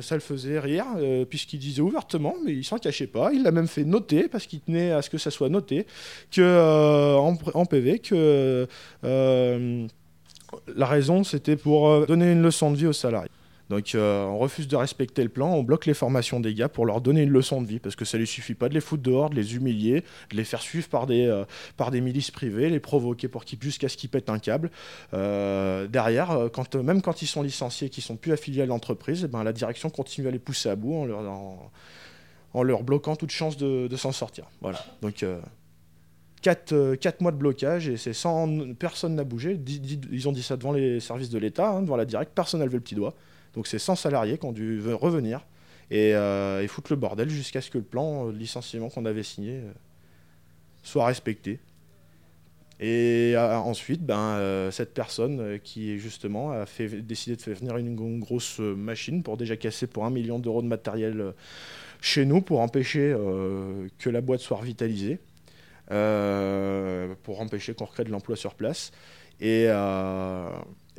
ça 0.02 0.16
le 0.16 0.22
faisait 0.22 0.60
rire, 0.60 0.86
puisqu'il 1.30 1.60
disait 1.60 1.82
ouvertement, 1.82 2.36
mais 2.46 2.54
il 2.54 2.66
s'en 2.66 2.78
cachait 2.78 3.08
pas. 3.08 3.32
Il 3.32 3.44
l'a 3.44 3.52
même 3.52 3.68
fait 3.68 3.86
noter, 3.86 4.28
parce 4.28 4.46
qu'il 4.46 4.60
tenait 4.60 4.92
à 4.92 5.02
ce 5.02 5.10
que 5.10 5.18
ça 5.18 5.32
soit 5.32 5.50
noté, 5.50 5.88
que, 6.32 7.16
en, 7.18 7.66
PV, 7.66 8.00
que 8.00 8.68
la 9.02 10.86
raison, 10.86 11.24
c'était 11.24 11.56
pour 11.56 12.06
donner 12.08 12.34
une 12.34 12.42
leçon 12.42 12.72
de 12.72 12.76
vie 12.76 12.88
aux 12.88 12.94
salariés. 12.94 13.30
Donc 13.70 13.94
euh, 13.94 14.26
on 14.26 14.40
refuse 14.40 14.68
de 14.68 14.76
respecter 14.76 15.22
le 15.22 15.30
plan, 15.30 15.54
on 15.54 15.62
bloque 15.62 15.86
les 15.86 15.94
formations 15.94 16.40
des 16.40 16.56
gars 16.56 16.70
pour 16.70 16.88
leur 16.88 17.02
donner 17.02 17.22
une 17.22 17.30
leçon 17.30 17.62
de 17.62 17.68
vie, 17.68 17.80
parce 17.80 17.96
que 17.96 18.04
ça 18.04 18.18
ne 18.18 18.26
suffit 18.26 18.56
pas 18.56 18.68
de 18.68 18.74
les 18.74 18.82
foutre 18.82 19.04
dehors, 19.04 19.30
de 19.30 19.36
les 19.36 19.56
humilier, 19.56 20.04
de 20.32 20.38
les 20.38 20.44
faire 20.44 20.62
suivre 20.62 20.90
par 20.90 21.06
des, 21.06 21.28
euh, 21.28 21.46
par 21.78 21.92
des 21.92 22.02
milices 22.02 22.32
privées, 22.32 22.70
les 22.70 22.80
provoquer 22.80 23.28
pour 23.28 23.46
qu'ils 23.46 23.62
jusqu'à 23.62 23.88
ce 23.88 23.96
qu'ils 23.96 24.10
pètent 24.10 24.30
un 24.30 24.40
câble. 24.40 24.72
Euh, 25.14 25.88
derrière, 25.88 26.50
même 26.84 27.02
quand 27.04 27.22
ils 27.22 27.28
sont 27.28 27.44
licenciés, 27.44 27.90
qu'ils 27.90 28.04
sont 28.04 28.16
plus 28.16 28.32
affiliés 28.32 28.64
à 28.64 28.66
l'entreprise, 28.66 29.24
eh 29.26 29.28
ben, 29.28 29.44
la 29.44 29.54
direction 29.54 29.92
continue 29.92 30.28
à 30.28 30.32
les 30.32 30.40
pousser 30.40 30.70
à 30.70 30.76
bout 30.76 30.96
en 30.96 31.06
leur, 31.06 31.22
en, 32.54 32.64
leur 32.64 32.84
bloquant 32.84 33.16
toute 33.16 33.32
chance 33.32 33.56
de, 33.58 33.96
s'en 33.96 34.12
sortir. 34.12 34.46
Voilà. 34.62 34.84
Donc 35.04 35.24
4, 36.42 36.96
4, 36.96 37.22
mois 37.22 37.32
de 37.32 37.38
blocage 37.38 37.88
et 37.88 37.98
c'est 37.98 38.14
sans 38.14 38.74
personne 38.74 39.14
n'a 39.14 39.24
bougé. 39.24 39.60
Ils 40.12 40.28
ont 40.28 40.32
dit 40.32 40.42
ça 40.42 40.58
devant 40.58 40.72
les 40.72 41.00
services 41.00 41.30
de 41.30 41.38
l'État, 41.38 41.70
hein, 41.70 41.82
devant 41.84 41.98
la 41.98 42.06
directe, 42.06 42.32
personne 42.34 42.62
n'a 42.62 42.66
levé 42.66 42.78
le 42.78 42.84
petit 42.84 42.96
doigt. 42.96 43.14
Donc 43.60 43.68
c'est 43.68 43.78
100 43.78 43.98
salariés 43.98 44.38
qui 44.38 44.46
ont 44.46 44.54
dû 44.54 44.82
revenir 44.94 45.46
et, 45.92 46.16
euh, 46.16 46.66
foutre 46.70 46.94
le 46.94 46.96
bordel 46.96 47.30
jusqu'à 47.30 47.60
ce 47.60 47.70
que 47.70 47.78
le 47.78 47.84
plan 47.84 48.28
de 48.28 48.38
licenciement 48.38 48.88
qu'on 48.88 49.04
avait 49.04 49.22
signé 49.22 49.56
euh, 49.56 49.74
soit 50.82 51.06
respecté. 51.06 51.60
Et 52.80 53.34
euh, 53.36 53.58
ensuite, 53.58 54.02
ben, 54.02 54.70
cette 54.72 54.94
personne 54.94 55.60
qui 55.62 56.00
justement 56.00 56.52
a 56.52 56.66
fait, 56.66 56.88
décidé 57.02 57.36
de 57.36 57.42
faire 57.42 57.56
venir 57.56 57.76
une, 57.76 58.22
grosse 58.22 58.60
machine 58.60 59.24
pour 59.24 59.36
déjà 59.36 59.58
casser 59.58 59.88
pour 59.88 60.06
un 60.06 60.10
million 60.10 60.40
d'euros 60.40 60.62
de 60.62 60.68
matériel 60.68 61.34
chez 62.00 62.24
nous 62.24 62.40
pour 62.40 62.62
empêcher 62.62 63.14
que 63.98 64.10
la 64.10 64.22
boîte 64.22 64.40
soit 64.40 64.56
revitalisée. 64.56 65.20
pour 65.88 67.42
empêcher 67.42 67.74
qu'on 67.74 67.84
recrée 67.84 68.06
de 68.06 68.12
l'emploi 68.12 68.38
sur 68.38 68.56
place. 68.56 68.94
Et, 69.42 69.68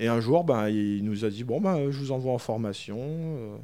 et 0.01 0.09
un 0.09 0.21
jour, 0.21 0.43
ben, 0.43 0.69
il 0.69 1.05
nous 1.05 1.25
a 1.25 1.31
dit 1.31 1.45
Bon, 1.45 1.61
ben, 1.61 1.91
je 1.91 1.99
vous 1.99 2.11
envoie 2.11 2.33
en 2.33 2.39
formation. 2.39 3.61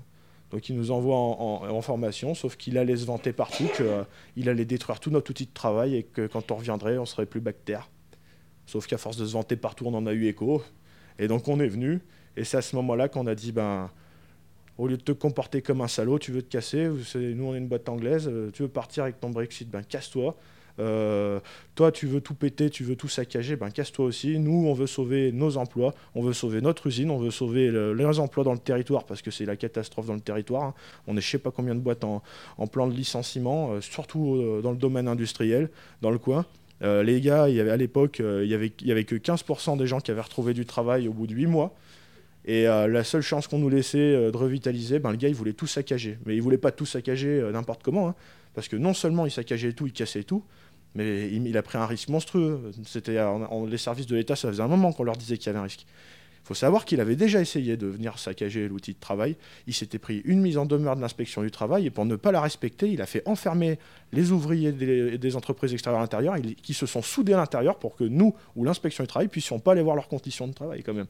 Donc 0.51 0.69
il 0.69 0.77
nous 0.77 0.93
envoie 0.93 1.17
en, 1.17 1.83
formation, 1.83 2.35
sauf 2.35 2.57
qu'il 2.57 2.79
allait 2.79 2.97
se 2.97 3.05
vanter 3.05 3.33
partout 3.33 3.69
qu'il 4.35 4.49
allait 4.49 4.65
détruire 4.65 5.01
tout 5.01 5.11
notre 5.11 5.31
outil 5.31 5.47
de 5.47 5.53
travail 5.53 5.97
et 5.97 6.03
que 6.05 6.29
quand 6.29 6.53
on 6.53 6.57
reviendrait, 6.57 6.99
on 6.99 7.07
serait 7.07 7.27
plus 7.27 7.41
bactère. 7.41 7.91
Sauf 8.67 8.87
qu'à 8.87 8.97
force 8.97 9.17
de 9.17 9.27
se 9.27 9.33
vanter 9.33 9.57
partout, 9.57 9.87
on 9.87 9.95
en 9.95 10.07
a 10.07 10.13
eu 10.13 10.27
écho. 10.27 10.63
Et 11.19 11.27
donc 11.27 11.49
on 11.49 11.59
est 11.59 11.69
venu. 11.69 12.01
Et 12.37 12.45
c'est 12.45 12.59
à 12.59 12.63
ce 12.63 12.77
moment-là 12.77 13.09
qu'on 13.09 13.27
a 13.27 13.35
dit, 13.35 13.51
ben, 13.51 13.91
au 14.79 14.87
lieu 14.87 14.97
de 14.97 15.03
te 15.03 15.13
comporter 15.13 15.63
comme 15.63 15.81
un 15.81 15.89
salaud, 15.89 16.19
tu 16.19 16.31
veux 16.33 16.43
te 16.43 16.51
casser, 16.51 16.89
nous 16.89 17.45
on 17.45 17.55
est 17.55 17.59
une 17.59 17.69
boîte 17.69 17.89
anglaise, 17.89 18.29
euh, 18.29 18.51
tu 18.53 18.63
veux 18.63 18.69
partir 18.69 19.05
avec 19.05 19.19
ton 19.19 19.31
Brexit, 19.31 19.69
ben 19.69 19.83
casse-toi. 19.83 20.37
Euh, 20.79 21.41
toi, 21.75 21.93
tu 21.93 22.07
veux 22.07 22.21
tout 22.21 22.35
péter, 22.35 22.71
tu 22.71 22.85
veux 22.85 22.97
tout 22.97 23.09
saccager, 23.09 23.57
ben 23.57 23.71
casse-toi 23.71 24.05
aussi. 24.05 24.39
Nous, 24.39 24.67
on 24.67 24.75
veut 24.75 24.87
sauver 24.87 25.33
nos 25.33 25.57
emplois, 25.57 25.95
on 26.15 26.23
veut 26.23 26.33
sauver 26.33 26.61
notre 26.61 26.87
usine, 26.87 27.11
on 27.11 27.19
veut 27.19 27.31
sauver 27.31 27.71
les 27.71 28.19
emplois 28.19 28.45
dans 28.45 28.53
le 28.53 28.59
territoire 28.59 29.05
parce 29.05 29.23
que 29.23 29.31
c'est 29.31 29.47
la 29.47 29.57
catastrophe 29.57 30.07
dans 30.07 30.15
le 30.15 30.21
territoire. 30.21 30.63
Hein. 30.63 30.75
On 31.07 31.17
est 31.17 31.21
je 31.21 31.31
sais 31.31 31.39
pas 31.39 31.51
combien 31.51 31.75
de 31.75 31.81
boîtes 31.81 32.05
en, 32.05 32.23
plan 32.67 32.87
de 32.87 32.95
licenciement, 32.95 33.73
euh, 33.73 33.81
surtout 33.81 34.61
dans 34.63 34.71
le 34.71 34.77
domaine 34.77 35.09
industriel, 35.09 35.71
dans 36.03 36.11
le 36.11 36.19
coin. 36.19 36.45
les 36.83 37.21
gars, 37.21 37.45
à 37.45 37.77
l'époque, 37.77 38.19
il 38.21 38.49
n'y 38.49 38.55
avait, 38.55 38.73
y 38.83 38.93
avait 38.93 39.05
que 39.05 39.17
15% 39.17 39.79
des 39.79 39.87
gens 39.87 40.01
qui 40.01 40.11
avaient 40.11 40.21
retrouvé 40.21 40.55
du 40.55 40.67
travail 40.67 41.09
au 41.09 41.13
bout 41.13 41.27
de 41.27 41.35
8 41.35 41.47
mois. 41.47 41.75
Et 42.47 42.69
euh, 42.69 42.87
la 42.87 43.03
seule 43.03 43.23
chance 43.23 43.49
qu'on 43.49 43.59
nous 43.59 43.69
laissait 43.69 43.99
euh, 43.99 44.31
de 44.31 44.37
revitaliser, 44.37 45.01
ben, 45.01 45.11
le 45.11 45.17
gars, 45.17 45.29
il 45.29 45.35
voulait 45.35 45.53
tout 45.53 45.67
saccager. 45.67 46.17
Mais 46.25 46.37
il 46.37 46.43
voulait 46.43 46.59
pas 46.59 46.71
tout 46.71 46.87
saccager 46.87 47.41
euh, 47.41 47.51
n'importe 47.51 47.83
comment. 47.83 48.09
Hein. 48.09 48.15
parce 48.55 48.69
que 48.69 48.77
non 48.77 48.95
seulement 48.95 49.27
il 49.27 49.33
saccageait 49.33 49.73
tout, 49.73 49.87
il 49.87 49.93
cassait 49.93 50.23
tout, 50.23 50.45
mais 50.97 51.31
il, 51.31 51.57
a 51.57 51.63
pris 51.63 51.79
un 51.79 51.87
risque 51.87 52.09
monstrueux. 52.09 52.73
C'était 52.87 53.19
les 53.69 53.79
services 53.79 54.07
de 54.07 54.17
l'État, 54.17 54.35
ça 54.35 54.49
faisait 54.49 54.63
un 54.63 54.69
moment 54.69 54.93
qu'on 54.93 55.05
leur 55.05 55.17
disait 55.17 55.37
qu'il 55.37 55.47
y 55.47 55.51
avait 55.51 55.59
un 55.59 55.65
risque. 55.65 55.87
Il 56.47 56.51
faut 56.51 56.55
savoir 56.55 56.85
qu'il 56.85 57.01
avait 57.01 57.17
déjà 57.17 57.41
essayé 57.41 57.77
de 57.77 57.89
venir 57.89 58.21
saccager 58.21 58.69
l'outil 58.69 58.93
de 58.93 59.01
travail. 59.01 59.35
Il 59.67 59.75
s'était 59.75 59.99
pris 59.99 60.23
une 60.25 60.41
mise 60.41 60.59
en 60.59 60.65
demeure 60.65 60.95
de 60.95 61.01
l'inspection 61.01 61.43
du 61.43 61.51
travail 61.51 61.87
et 61.87 61.91
pour 61.91 62.05
ne 62.05 62.15
pas 62.15 62.31
la 62.31 62.41
respecter, 62.41 62.89
il 62.89 63.03
a 63.03 63.07
fait 63.07 63.25
enfermer 63.27 63.81
les 64.13 64.31
ouvriers 64.31 64.71
des, 64.71 65.35
entreprises 65.37 65.73
extérieures 65.73 65.99
à 65.99 66.05
l'intérieur 66.05 66.37
qui 66.63 66.73
se 66.73 66.87
sont 66.87 67.03
soudés 67.03 67.33
à 67.33 67.39
l'intérieur 67.39 67.81
pour 67.81 67.97
que 67.97 68.05
nous 68.05 68.33
ou 68.55 68.63
l'inspection 68.63 69.03
du 69.03 69.09
travail 69.09 69.27
puissions 69.27 69.59
pas 69.59 69.73
aller 69.73 69.83
voir 69.83 69.97
leurs 69.97 70.07
conditions 70.07 70.47
de 70.47 70.53
travail 70.53 70.85
quand 70.85 70.95
même. 70.95 71.09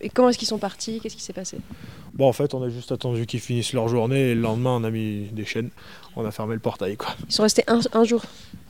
Et 0.00 0.08
comment 0.08 0.28
est-ce 0.28 0.38
qu'ils 0.38 0.46
sont 0.46 0.58
partis? 0.58 1.00
Qu'est-ce 1.00 1.16
qui 1.16 1.22
s'est 1.24 1.32
passé? 1.32 1.58
Bon, 2.14 2.28
en 2.28 2.32
fait, 2.32 2.54
on 2.54 2.62
a 2.62 2.68
juste 2.68 2.92
attendu 2.92 3.26
qu'ils 3.26 3.40
finissent 3.40 3.72
leur 3.72 3.88
journée 3.88 4.30
et 4.30 4.34
le 4.36 4.40
lendemain, 4.40 4.76
on 4.76 4.84
a 4.84 4.90
mis 4.90 5.30
des 5.32 5.44
chaînes. 5.44 5.70
On 6.14 6.24
a 6.24 6.30
fermé 6.30 6.54
le 6.54 6.60
portail. 6.60 6.96
Quoi. 6.96 7.08
Ils 7.28 7.32
sont 7.32 7.42
restés 7.42 7.64
un, 7.66 8.04
jour? 8.04 8.22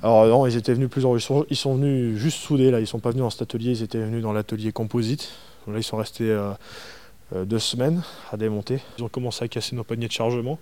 Alors 0.02 0.26
non, 0.26 0.46
ils 0.46 0.56
étaient 0.56 0.72
venus 0.72 0.88
plusieurs 0.88 1.14
ils 1.14 1.20
sont, 1.20 1.44
ils 1.50 1.56
sont 1.56 1.74
venus 1.74 2.16
juste 2.16 2.38
soudés 2.38 2.70
là. 2.70 2.80
Ils 2.80 2.86
sont 2.86 3.00
pas 3.00 3.10
venus 3.10 3.22
dans 3.22 3.30
cet 3.30 3.42
atelier, 3.42 3.72
ils 3.72 3.82
étaient 3.82 3.98
venus 3.98 4.22
dans 4.22 4.32
l'atelier 4.32 4.72
composite. 4.72 5.30
Là, 5.66 5.78
ils 5.78 5.84
sont 5.84 5.96
restés 5.96 6.30
euh, 6.30 6.52
euh, 7.34 7.44
deux 7.44 7.58
semaines 7.58 8.02
à 8.32 8.36
démonter. 8.36 8.80
Ils 8.98 9.04
ont 9.04 9.08
commencé 9.08 9.44
à 9.44 9.48
casser 9.48 9.76
nos 9.76 9.84
paniers 9.84 10.08
de 10.08 10.12
chargement. 10.12 10.58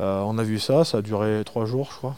Euh, 0.00 0.20
on 0.20 0.38
a 0.38 0.42
vu 0.42 0.58
ça, 0.58 0.84
ça 0.84 0.98
a 0.98 1.02
duré 1.02 1.42
trois 1.44 1.66
jours, 1.66 1.90
je 1.92 1.96
crois. 1.96 2.16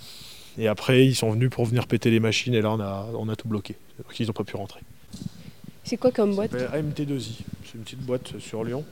Et 0.58 0.68
après, 0.68 1.06
ils 1.06 1.14
sont 1.14 1.30
venus 1.30 1.50
pour 1.50 1.64
venir 1.64 1.86
péter 1.86 2.10
les 2.10 2.20
machines 2.20 2.54
et 2.54 2.60
là, 2.60 2.70
on 2.70 2.80
a, 2.80 3.08
on 3.14 3.28
a 3.28 3.36
tout 3.36 3.48
bloqué. 3.48 3.76
Donc, 3.98 4.18
ils 4.18 4.26
n'ont 4.26 4.32
pas 4.32 4.44
pu 4.44 4.56
rentrer. 4.56 4.80
C'est 5.84 5.96
quoi 5.96 6.12
comme 6.12 6.34
boîte 6.34 6.52
AMT2I. 6.52 7.40
C'est 7.64 7.74
une 7.74 7.84
petite 7.84 8.00
boîte 8.00 8.38
sur 8.38 8.62
Lyon. 8.64 8.84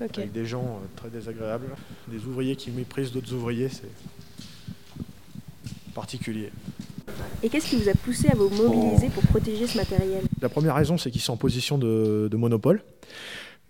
Avec 0.00 0.30
des 0.30 0.44
gens 0.44 0.80
très 0.94 1.08
désagréables. 1.08 1.68
Des 2.08 2.24
ouvriers 2.24 2.54
qui 2.54 2.70
méprisent 2.70 3.12
d'autres 3.12 3.32
ouvriers. 3.32 3.70
C'est 3.70 3.90
particulier. 5.94 6.50
Et 7.42 7.48
qu'est-ce 7.48 7.70
qui 7.70 7.76
vous 7.76 7.88
a 7.88 7.94
poussé 7.94 8.28
à 8.28 8.36
vous 8.36 8.50
mobiliser 8.50 9.08
pour 9.08 9.22
protéger 9.24 9.66
ce 9.66 9.78
matériel? 9.78 10.25
La 10.42 10.48
première 10.48 10.74
raison, 10.74 10.98
c'est 10.98 11.10
qu'ils 11.10 11.20
sont 11.20 11.32
en 11.32 11.38
position 11.38 11.78
de, 11.78 12.28
monopole. 12.36 12.82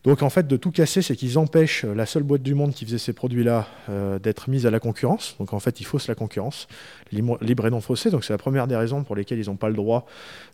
Donc 0.05 0.23
en 0.23 0.31
fait, 0.31 0.47
de 0.47 0.57
tout 0.57 0.71
casser, 0.71 1.03
c'est 1.03 1.17
qu'ils 1.17 1.37
empêchent 1.37 1.85
la 1.85 2.07
seule 2.07 2.23
boîte 2.23 2.43
du 2.43 2.55
monde 2.55 2.73
qui 2.73 2.85
faisait 2.85 2.99
ces 2.99 3.13
produits-là 3.13 3.67
euh, 3.89 4.21
d'être 4.21 4.49
mise 4.49 4.65
à 4.65 4.71
la 4.71 4.79
concurrence. 4.79 5.35
Donc 5.41 5.53
en 5.53 5.59
fait, 5.59 5.81
ils 5.81 5.85
faussent 5.85 6.07
la 6.07 6.15
concurrence, 6.15 6.69
libre 7.11 7.67
et 7.67 7.71
non 7.71 7.81
faussée. 7.81 8.11
Donc 8.11 8.25
c'est 8.25 8.33
la 8.33 8.39
première 8.39 8.69
des 8.69 8.77
raisons 8.77 9.03
pour 9.03 9.17
lesquelles 9.17 9.41
ils 9.41 9.47
n'ont 9.47 9.57
pas 9.57 9.69
le 9.69 9.75
droit 9.75 10.07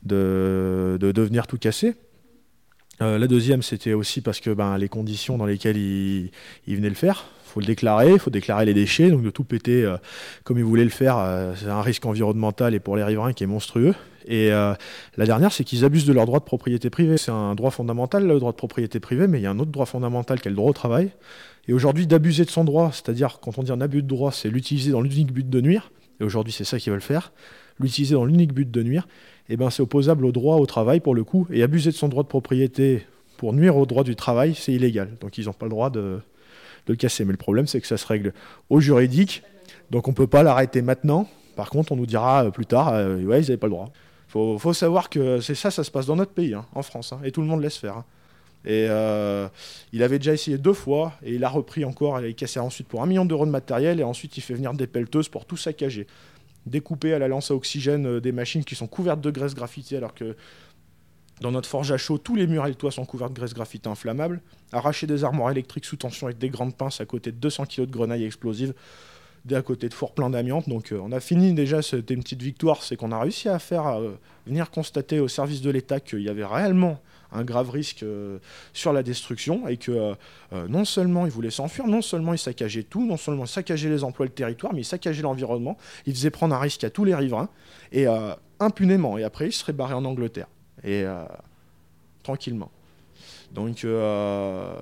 de, 0.05 0.97
de 0.99 1.13
devenir 1.13 1.47
tout 1.47 1.59
casser. 1.59 1.97
Euh, 3.01 3.19
la 3.19 3.27
deuxième, 3.27 3.63
c'était 3.63 3.95
aussi 3.95 4.21
parce 4.21 4.41
que 4.41 4.51
ben, 4.51 4.77
les 4.79 4.89
conditions 4.89 5.39
dans 5.39 5.47
lesquelles 5.47 5.77
ils, 5.77 6.31
venaient 6.67 6.89
le 6.89 6.95
faire, 6.95 7.25
il 7.47 7.51
faut 7.51 7.61
le 7.61 7.67
déclarer, 7.67 8.13
il 8.13 8.19
faut 8.19 8.31
déclarer 8.31 8.67
les 8.67 8.75
déchets, 8.75 9.11
donc 9.11 9.23
de 9.23 9.31
tout 9.31 9.45
péter 9.45 9.85
euh, 9.85 9.97
comme 10.45 10.59
ils 10.59 10.65
voulaient 10.65 10.85
le 10.85 10.91
faire, 10.91 11.19
euh, 11.19 11.55
c'est 11.57 11.69
un 11.69 11.83
risque 11.83 12.05
environnemental 12.05 12.75
et 12.75 12.81
pour 12.81 12.97
les 12.97 13.05
riverains 13.05 13.33
qui 13.33 13.45
est 13.45 13.49
monstrueux. 13.49 13.95
Et 14.25 14.51
la 14.51 14.77
dernière, 15.27 15.51
c'est 15.51 15.65
qu'ils 15.65 15.85
abusent 15.85 16.07
de 16.07 16.13
leur 16.13 16.27
droit 16.27 16.39
de 16.39 16.45
propriété 16.45 16.91
privée. 16.91 17.17
C'est 17.17 17.33
un 17.33 17.57
droit 17.57 17.73
fondamental, 17.73 18.25
le 18.25 18.39
droit 18.39 18.53
de 18.53 18.57
propriété 18.57 19.01
privée, 19.01 19.27
mais 19.27 19.41
il 19.41 19.43
y 19.43 19.47
a 19.47 19.51
un 19.51 19.59
autre 19.59 19.73
droit 19.73 19.85
fondamental 19.85 20.41
qui 20.41 20.47
est 20.47 20.53
le 20.53 20.57
droit 20.57 20.71
au 20.71 20.73
travail. 20.73 21.11
Et 21.67 21.73
aujourd'hui, 21.73 22.07
d'abuser 22.07 22.45
de 22.45 22.51
son 22.51 22.63
droit, 22.63 22.93
c'est-à-dire 22.93 23.41
quand 23.41 23.59
on 23.59 23.65
dit 23.65 23.73
un 23.73 23.81
abus 23.81 24.01
de 24.01 24.07
droit, 24.07 24.31
c'est 24.31 24.49
l'utiliser 24.49 24.93
dans 24.93 25.01
l'unique 25.01 25.33
but 25.33 25.51
de 25.51 25.61
nuire, 25.61 25.91
et 26.21 26.25
aujourd'hui 26.25 26.53
c'est 26.53 26.63
ça 26.63 26.79
qu'ils 26.79 26.93
veulent 26.93 27.01
faire, 27.01 27.33
l'utiliser 27.79 28.15
dans 28.15 28.25
l'unique 28.25 28.53
but 28.53 28.71
de 28.71 28.83
nuire, 28.83 29.09
eh 29.49 29.57
ben, 29.57 29.71
c'est 29.71 29.83
opposable 29.83 30.25
au 30.25 30.33
droit 30.33 30.57
au 30.57 30.67
travail 30.67 31.01
pour 31.01 31.15
le 31.15 31.25
coup. 31.25 31.47
Et 31.51 31.63
abuser 31.63 31.91
de 31.91 31.97
son 31.97 32.09
droit 32.09 32.23
de 32.23 32.29
propriété 32.29 33.05
pour 33.37 33.53
nuire 33.53 33.77
au 33.77 33.87
droit 33.87 34.05
du 34.05 34.17
travail, 34.17 34.55
c'est 34.55 34.73
illégal. 34.73 35.11
Donc 35.21 35.39
ils 35.39 35.47
n'ont 35.47 35.53
pas 35.53 35.67
le 35.67 35.71
droit 35.71 35.91
de, 35.91 36.21
le 36.87 36.97
casser. 36.97 37.25
Mais 37.25 37.33
le 37.33 37.39
problème, 37.39 37.67
c'est 37.67 37.81
que 37.81 37.87
ça 37.87 37.97
se 37.97 38.07
règle 38.07 38.33
au 38.71 38.81
juridique. 38.81 39.43
Donc 39.91 40.09
on 40.09 40.13
ne 40.13 40.17
peut 40.17 40.27
pas 40.27 40.43
l'arrêter 40.43 40.83
maintenant. 40.83 41.29
Par 41.57 41.71
contre, 41.71 41.93
on 41.93 41.97
nous 41.97 42.07
dira 42.07 42.45
euh, 42.45 42.51
plus 42.51 42.67
tard, 42.67 42.91
euh, 42.95 43.23
ouais, 43.25 43.41
ils 43.41 43.43
n'avaient 43.43 43.57
pas 43.57 43.67
le 43.67 43.73
droit. 43.73 43.91
Il 44.35 44.59
faut, 44.59 44.73
savoir 44.73 45.11
que 45.11 45.41
c'est 45.41 45.55
ça, 45.55 45.71
ça 45.71 45.85
se 45.85 45.91
passe 45.91 46.07
dans 46.07 46.17
notre 46.17 46.33
pays, 46.33 46.55
hein, 46.55 46.65
en 46.75 46.83
France. 46.83 47.13
Hein, 47.13 47.21
et 47.23 47.33
tout 47.33 47.43
le 47.43 47.47
monde 47.47 47.61
laisse 47.61 47.77
faire. 47.77 47.99
Hein. 47.99 48.05
Et 48.65 48.87
euh, 48.89 49.49
il 49.93 50.03
avait 50.03 50.19
déjà 50.19 50.33
essayé 50.33 50.57
deux 50.57 50.73
fois, 50.73 51.13
et 51.23 51.35
il 51.35 51.45
a 51.45 51.49
repris 51.49 51.85
encore, 51.85 52.19
il 52.21 52.31
a 52.31 52.33
cassé 52.33 52.61
ensuite 52.61 52.89
pour 52.89 53.03
un 53.03 53.07
million 53.07 53.25
d'euros 53.25 53.45
de 53.45 53.51
matériel, 53.51 54.01
et 54.01 54.05
ensuite 54.05 54.37
il 54.39 54.41
fait 54.41 54.55
venir 54.55 54.73
des 54.73 54.87
pelleteuses 54.87 55.29
pour 55.29 55.45
tout 55.45 55.57
saccager 55.57 56.07
découper 56.67 57.13
à 57.13 57.19
la 57.19 57.29
lance 57.29 57.51
à 57.51 57.55
oxygène 57.55 58.07
euh, 58.07 58.21
des 58.21 58.33
machines 58.33 58.65
qui 58.65 58.75
sont 58.75 58.87
couvertes 58.87 59.21
de 59.21 59.31
graisse 59.31 59.55
graffitée 59.55 59.97
alors 59.97 60.15
que 60.15 60.37
dans 61.41 61.51
notre 61.51 61.69
forge 61.69 61.91
à 61.91 61.97
chaud, 61.97 62.19
tous 62.19 62.37
les 62.37 62.47
murs 62.47 62.67
et 62.67 62.69
les 62.69 62.75
toits 62.75 62.93
sont 62.93 63.05
couverts 63.05 63.31
de 63.31 63.35
graisse 63.35 63.53
graffitée 63.53 63.89
inflammable. 63.89 64.41
Arracher 64.71 65.09
des 65.09 65.25
armoires 65.25 65.51
électriques 65.51 65.85
sous 65.85 65.97
tension 65.97 66.27
avec 66.29 66.39
des 66.39 66.51
grandes 66.51 66.77
pinces 66.77 67.01
à 67.01 67.05
côté 67.05 67.33
de 67.33 67.37
200 67.37 67.67
kg 67.67 67.81
de 67.81 67.91
grenailles 67.91 68.25
explosives, 68.25 68.75
à 69.51 69.63
côté 69.63 69.89
de 69.89 69.95
fours 69.95 70.13
pleins 70.13 70.31
d'amiante. 70.31 70.69
Donc 70.69 70.93
euh, 70.93 71.01
on 71.03 71.13
a 71.13 71.21
fini 71.21 71.53
déjà, 71.53 71.83
c'était 71.83 72.15
une 72.15 72.23
petite 72.23 72.43
victoire, 72.43 72.83
c'est 72.83 72.97
qu'on 72.97 73.13
a 73.13 73.21
réussi 73.21 73.49
à 73.49 73.59
faire 73.59 73.87
euh, 73.87 74.13
venir 74.47 74.71
constater 74.71 75.21
au 75.21 75.29
service 75.29 75.61
de 75.61 75.71
l'État 75.71 76.01
qu'il 76.01 76.23
y 76.23 76.29
avait 76.29 76.45
réellement 76.45 77.01
un 77.33 77.45
grave 77.45 77.71
risque 77.71 78.03
euh, 78.03 78.39
sur 78.73 78.93
la 78.93 79.03
destruction 79.03 79.67
et 79.67 79.79
que 79.79 80.15
non 80.69 80.85
seulement 80.85 81.25
il 81.25 81.33
voulait 81.33 81.51
s'enfuir, 81.51 81.87
non 81.87 82.03
seulement 82.03 82.35
il 82.35 82.39
saccageait 82.39 82.83
tout, 82.83 83.07
non 83.07 83.17
seulement 83.17 83.45
il 83.45 83.49
saccageait 83.49 83.89
les 83.89 84.05
emplois 84.05 84.27
le 84.27 84.33
territoire, 84.33 84.75
mais 84.75 84.83
il 84.83 84.85
saccageait 84.85 85.23
l'environnement, 85.23 85.79
il 86.07 86.15
faisait 86.15 86.31
prendre 86.31 86.55
un 86.55 86.59
risque 86.59 86.85
à 86.85 86.91
tous 86.91 87.05
les 87.05 87.15
riverains 87.15 87.49
et 87.91 88.07
impunément. 88.61 89.17
Et 89.17 89.25
après, 89.25 89.47
il 89.47 89.53
serait 89.53 89.73
barré 89.73 89.95
en 89.95 90.05
Angleterre 90.05 90.49
et 90.85 91.05
tranquillement. 92.23 92.71
Donc, 93.55 93.87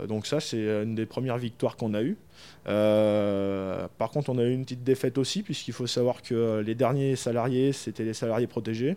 donc 0.08 0.26
ça, 0.26 0.40
c'est 0.40 0.82
une 0.82 0.94
des 0.94 1.06
premières 1.06 1.38
victoires 1.38 1.76
qu'on 1.76 1.92
a 1.94 2.02
eues. 2.02 2.16
par 2.64 4.10
contre, 4.10 4.30
on 4.30 4.38
a 4.38 4.44
eu 4.44 4.52
une 4.52 4.62
petite 4.62 4.84
défaite 4.84 5.18
aussi, 5.18 5.42
puisqu'il 5.42 5.74
faut 5.74 5.86
savoir 5.86 6.22
que 6.22 6.62
les 6.64 6.74
derniers 6.74 7.16
salariés, 7.16 7.72
c'était 7.72 8.04
les 8.04 8.14
salariés 8.14 8.46
protégés. 8.46 8.96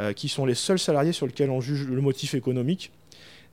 Euh, 0.00 0.12
qui 0.12 0.28
sont 0.28 0.44
les 0.44 0.56
seuls 0.56 0.80
salariés 0.80 1.12
sur 1.12 1.24
lesquels 1.24 1.50
on 1.50 1.60
juge 1.60 1.86
le 1.86 2.00
motif 2.00 2.34
économique. 2.34 2.90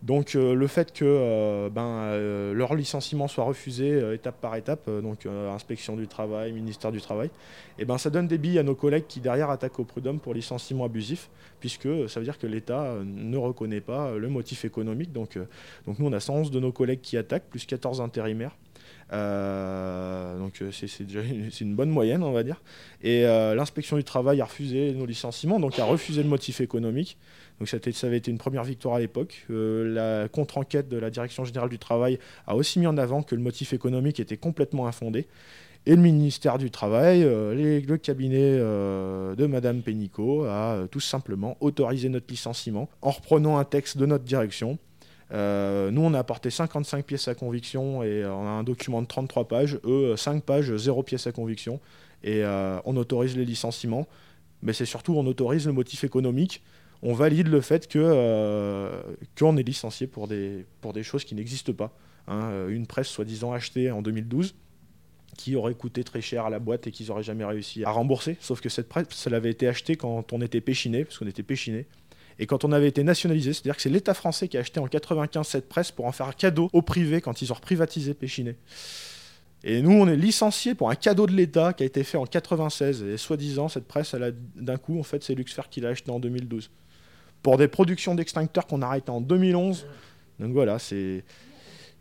Donc 0.02 0.36
euh, 0.36 0.56
le 0.56 0.68
fait 0.68 0.92
que 0.94 1.06
euh, 1.06 1.70
ben, 1.70 2.54
leur 2.54 2.74
licenciement 2.74 3.28
soit 3.28 3.44
refusé 3.44 4.14
étape 4.14 4.42
par 4.42 4.56
étape, 4.56 4.90
donc 4.90 5.26
inspection 5.26 5.96
du 5.96 6.08
travail, 6.08 6.52
ministère 6.52 6.92
du 6.92 7.02
travail, 7.02 7.28
et 7.28 7.84
eh 7.84 7.86
ben, 7.86 7.98
ça 7.98 8.10
donne 8.10 8.28
des 8.28 8.38
billes 8.38 8.60
à 8.60 8.64
nos 8.64 8.76
collègues 8.76 9.06
qui 9.08 9.20
derrière 9.20 9.50
attaquent 9.50 9.80
au 9.80 9.84
prud'homme 9.84 10.20
pour 10.20 10.34
licenciement 10.34 10.86
abusif, 10.86 11.30
puisque 11.60 11.88
ça 12.10 12.20
veut 12.20 12.26
dire 12.26 12.40
que 12.40 12.48
l'État 12.48 12.96
ne 13.04 13.38
reconnaît 13.38 13.82
pas 13.82 14.16
le 14.16 14.30
motif 14.30 14.66
économique. 14.66 15.12
Donc, 15.12 15.38
donc 15.86 16.00
nous 16.00 16.08
on 16.08 16.14
a 16.14 16.20
111 16.20 16.52
de 16.52 16.60
nos 16.60 16.72
collègues 16.72 17.02
qui 17.02 17.18
attaquent, 17.18 17.50
plus 17.50 17.66
14 17.66 18.02
intérimaires. 18.02 18.56
Euh, 19.14 20.31
donc 20.52 20.62
euh, 20.62 20.72
c'est 20.72 21.04
déjà 21.04 21.22
une, 21.22 21.50
une, 21.62 21.76
bonne 21.76 21.90
moyenne, 21.90 22.24
on 22.24 22.32
va 22.32 22.44
dire. 22.44 22.62
Et 23.02 23.26
euh, 23.26 23.56
l'inspection 23.56 23.96
du 23.96 24.04
travail 24.04 24.42
a 24.42 24.46
refusé 24.46 24.94
nos 24.94 25.06
licenciements, 25.06 25.60
donc 25.60 25.80
a 25.80 25.86
refusé 25.86 26.24
le 26.24 26.30
motif 26.30 26.62
économique. 26.62 27.18
Donc 27.60 27.70
ça, 27.70 27.78
ça 27.94 28.08
avait 28.08 28.18
été 28.18 28.32
une 28.32 28.38
première 28.38 28.64
victoire 28.64 28.96
à 28.96 29.00
l'époque. 29.00 29.46
la 29.50 30.28
contre-enquête 30.28 30.90
de 30.90 30.98
la 30.98 31.10
Direction 31.10 31.46
générale 31.46 31.70
du 31.70 31.80
travail 31.80 32.20
a 32.48 32.56
aussi 32.56 32.80
mis 32.80 32.88
en 32.88 32.98
avant 32.98 33.22
que 33.24 33.36
le 33.36 33.42
motif 33.42 33.74
économique 33.74 34.20
était 34.20 34.38
complètement 34.38 34.88
infondé. 34.88 35.28
Et 35.86 35.96
le 35.96 36.02
ministère 36.02 36.60
du 36.60 36.70
Travail, 36.70 37.22
le 37.22 37.96
cabinet 37.98 38.58
de 38.58 39.46
Madame 39.48 39.82
Pénicaud 39.82 40.46
a 40.46 40.88
tout 40.92 41.00
simplement 41.00 41.58
autorisé 41.60 42.10
notre 42.10 42.28
licenciement 42.30 42.90
en 43.02 43.12
reprenant 43.12 43.58
un 43.58 43.64
texte 43.64 43.98
de 43.98 44.06
notre 44.06 44.24
direction 44.24 44.78
euh, 45.34 45.92
nous, 45.92 46.02
on 46.02 46.14
a 46.14 46.20
apporté 46.20 46.50
55 46.50 47.06
pièces 47.06 47.28
à 47.28 47.36
conviction 47.36 48.04
et 48.04 48.26
on 48.26 48.46
a 48.46 48.50
un 48.50 48.64
document 48.64 49.02
de 49.02 49.08
33 49.08 49.48
pages. 49.48 49.80
Eux, 49.86 50.16
5 50.18 50.44
pages, 50.44 50.76
0 50.76 51.04
pièces 51.04 51.28
à 51.28 51.32
conviction. 51.32 51.80
Et 52.24 52.44
euh, 52.44 52.80
on 52.86 52.98
autorise 52.98 53.36
les 53.36 53.46
licenciements 53.46 54.08
mais 54.64 54.74
c'est 54.74 54.86
surtout 54.86 55.16
on 55.16 55.26
autorise 55.26 55.66
le 55.66 55.74
motif 55.74 56.04
économique. 56.04 56.62
On 57.02 57.14
valide 57.14 57.48
le 57.48 57.62
fait 57.62 57.88
que 57.88 58.92
qu'on 59.36 59.58
est 59.58 59.64
licencié 59.64 60.06
pour 60.06 60.28
des, 60.28 60.68
pour 60.82 60.94
des 60.94 61.02
choses 61.02 61.24
qui 61.24 61.34
n'existent 61.34 61.74
pas. 61.74 61.92
Hein. 62.28 62.68
une 62.70 62.86
presse 62.86 63.08
soi-disant 63.08 63.54
achetée 63.54 63.90
en 63.90 64.04
2012 64.04 64.54
qui 65.38 65.56
aurait 65.56 65.74
coûté 65.74 66.04
très 66.04 66.22
cher 66.22 66.46
à 66.46 66.50
la 66.50 66.60
boîte 66.60 66.88
et 66.88 66.92
qu'ils 66.92 67.08
n'auraient 67.08 67.24
jamais 67.24 67.46
réussi 67.46 67.84
à 67.84 67.92
rembourser. 67.92 68.38
Sauf 68.40 68.62
que 68.62 68.70
cette 68.70 68.90
presse, 68.90 69.08
elle 69.26 69.34
avait 69.34 69.50
été 69.50 69.68
achetée 69.68 69.96
quand 69.96 70.34
on 70.34 70.42
était 70.42 70.62
péchiné, 70.62 71.06
parce 71.06 71.18
qu'on 71.18 71.28
était 71.28 71.44
péchiné. 71.44 71.88
Et 72.42 72.48
quand 72.48 72.66
on 72.66 72.72
avait 72.72 72.88
été 72.88 73.04
nationalisé, 73.04 73.54
c'est-à-dire 73.54 73.76
que 73.76 73.84
c'est 73.84 73.90
l'État 73.90 74.16
français 74.16 74.48
qui 74.48 74.58
a 74.58 74.62
acheté 74.62 74.80
en 74.80 74.88
95 74.88 75.48
cette 75.48 75.70
presse 75.70 75.92
pour 75.92 76.08
en 76.08 76.12
faire 76.12 76.26
un 76.26 76.32
cadeau 76.32 76.72
au 76.74 76.82
privé 76.82 77.22
quand 77.22 77.44
ils 77.44 77.52
ont 77.52 77.56
reprivatisé 77.56 78.16
Péchiné. 78.16 78.56
Et 79.64 79.84
nous, 79.84 79.92
on 79.92 80.08
est 80.08 80.16
licenciés 80.16 80.74
pour 80.74 80.90
un 80.90 80.96
cadeau 80.96 81.28
de 81.28 81.34
l'État 81.34 81.72
qui 81.72 81.84
a 81.84 81.86
été 81.86 82.04
fait 82.04 82.18
en 82.18 82.26
96. 82.26 83.04
Et 83.04 83.18
soi-disant, 83.18 83.68
cette 83.68 83.88
presse, 83.88 84.16
d'un 84.56 84.78
coup, 84.78 85.00
en 85.00 85.04
fait, 85.04 85.24
c'est 85.24 85.36
Luxfer 85.36 85.62
qui 85.70 85.82
l'a 85.82 85.90
acheté 85.90 86.10
en 86.10 86.20
2012. 86.20 86.72
Pour 87.44 87.58
des 87.58 87.68
productions 87.68 88.16
d'extincteurs 88.16 88.66
qu'on 88.66 88.82
a 88.82 88.88
arrêtées 88.88 89.12
en 89.12 89.22
2011. 89.22 89.86
Donc 90.40 90.52
voilà, 90.52 90.80
c'est. 90.80 91.24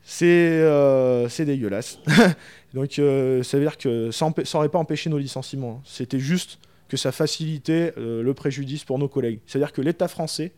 C'est 0.03 0.25
euh, 0.27 1.29
dégueulasse. 1.39 1.99
Donc 2.75 2.99
euh, 2.99 3.43
ça 3.43 3.59
veut 3.59 3.63
dire 3.63 3.77
que 3.77 4.11
ça 4.11 4.33
n'aurait 4.55 4.71
pas 4.71 4.79
empêché 4.79 5.11
nos 5.11 5.19
licenciements. 5.19 5.83
C'était 5.85 6.19
juste 6.19 6.59
que 6.91 6.97
ça 6.97 7.13
facilitait 7.13 7.95
euh, 7.97 8.21
le 8.21 8.35
préjudice 8.35 8.85
pour 8.85 8.99
nos 8.99 9.09
collègues. 9.09 9.39
C'est-à-dire 9.47 9.73
que 9.73 9.81
l'État 9.81 10.09
français 10.09 10.53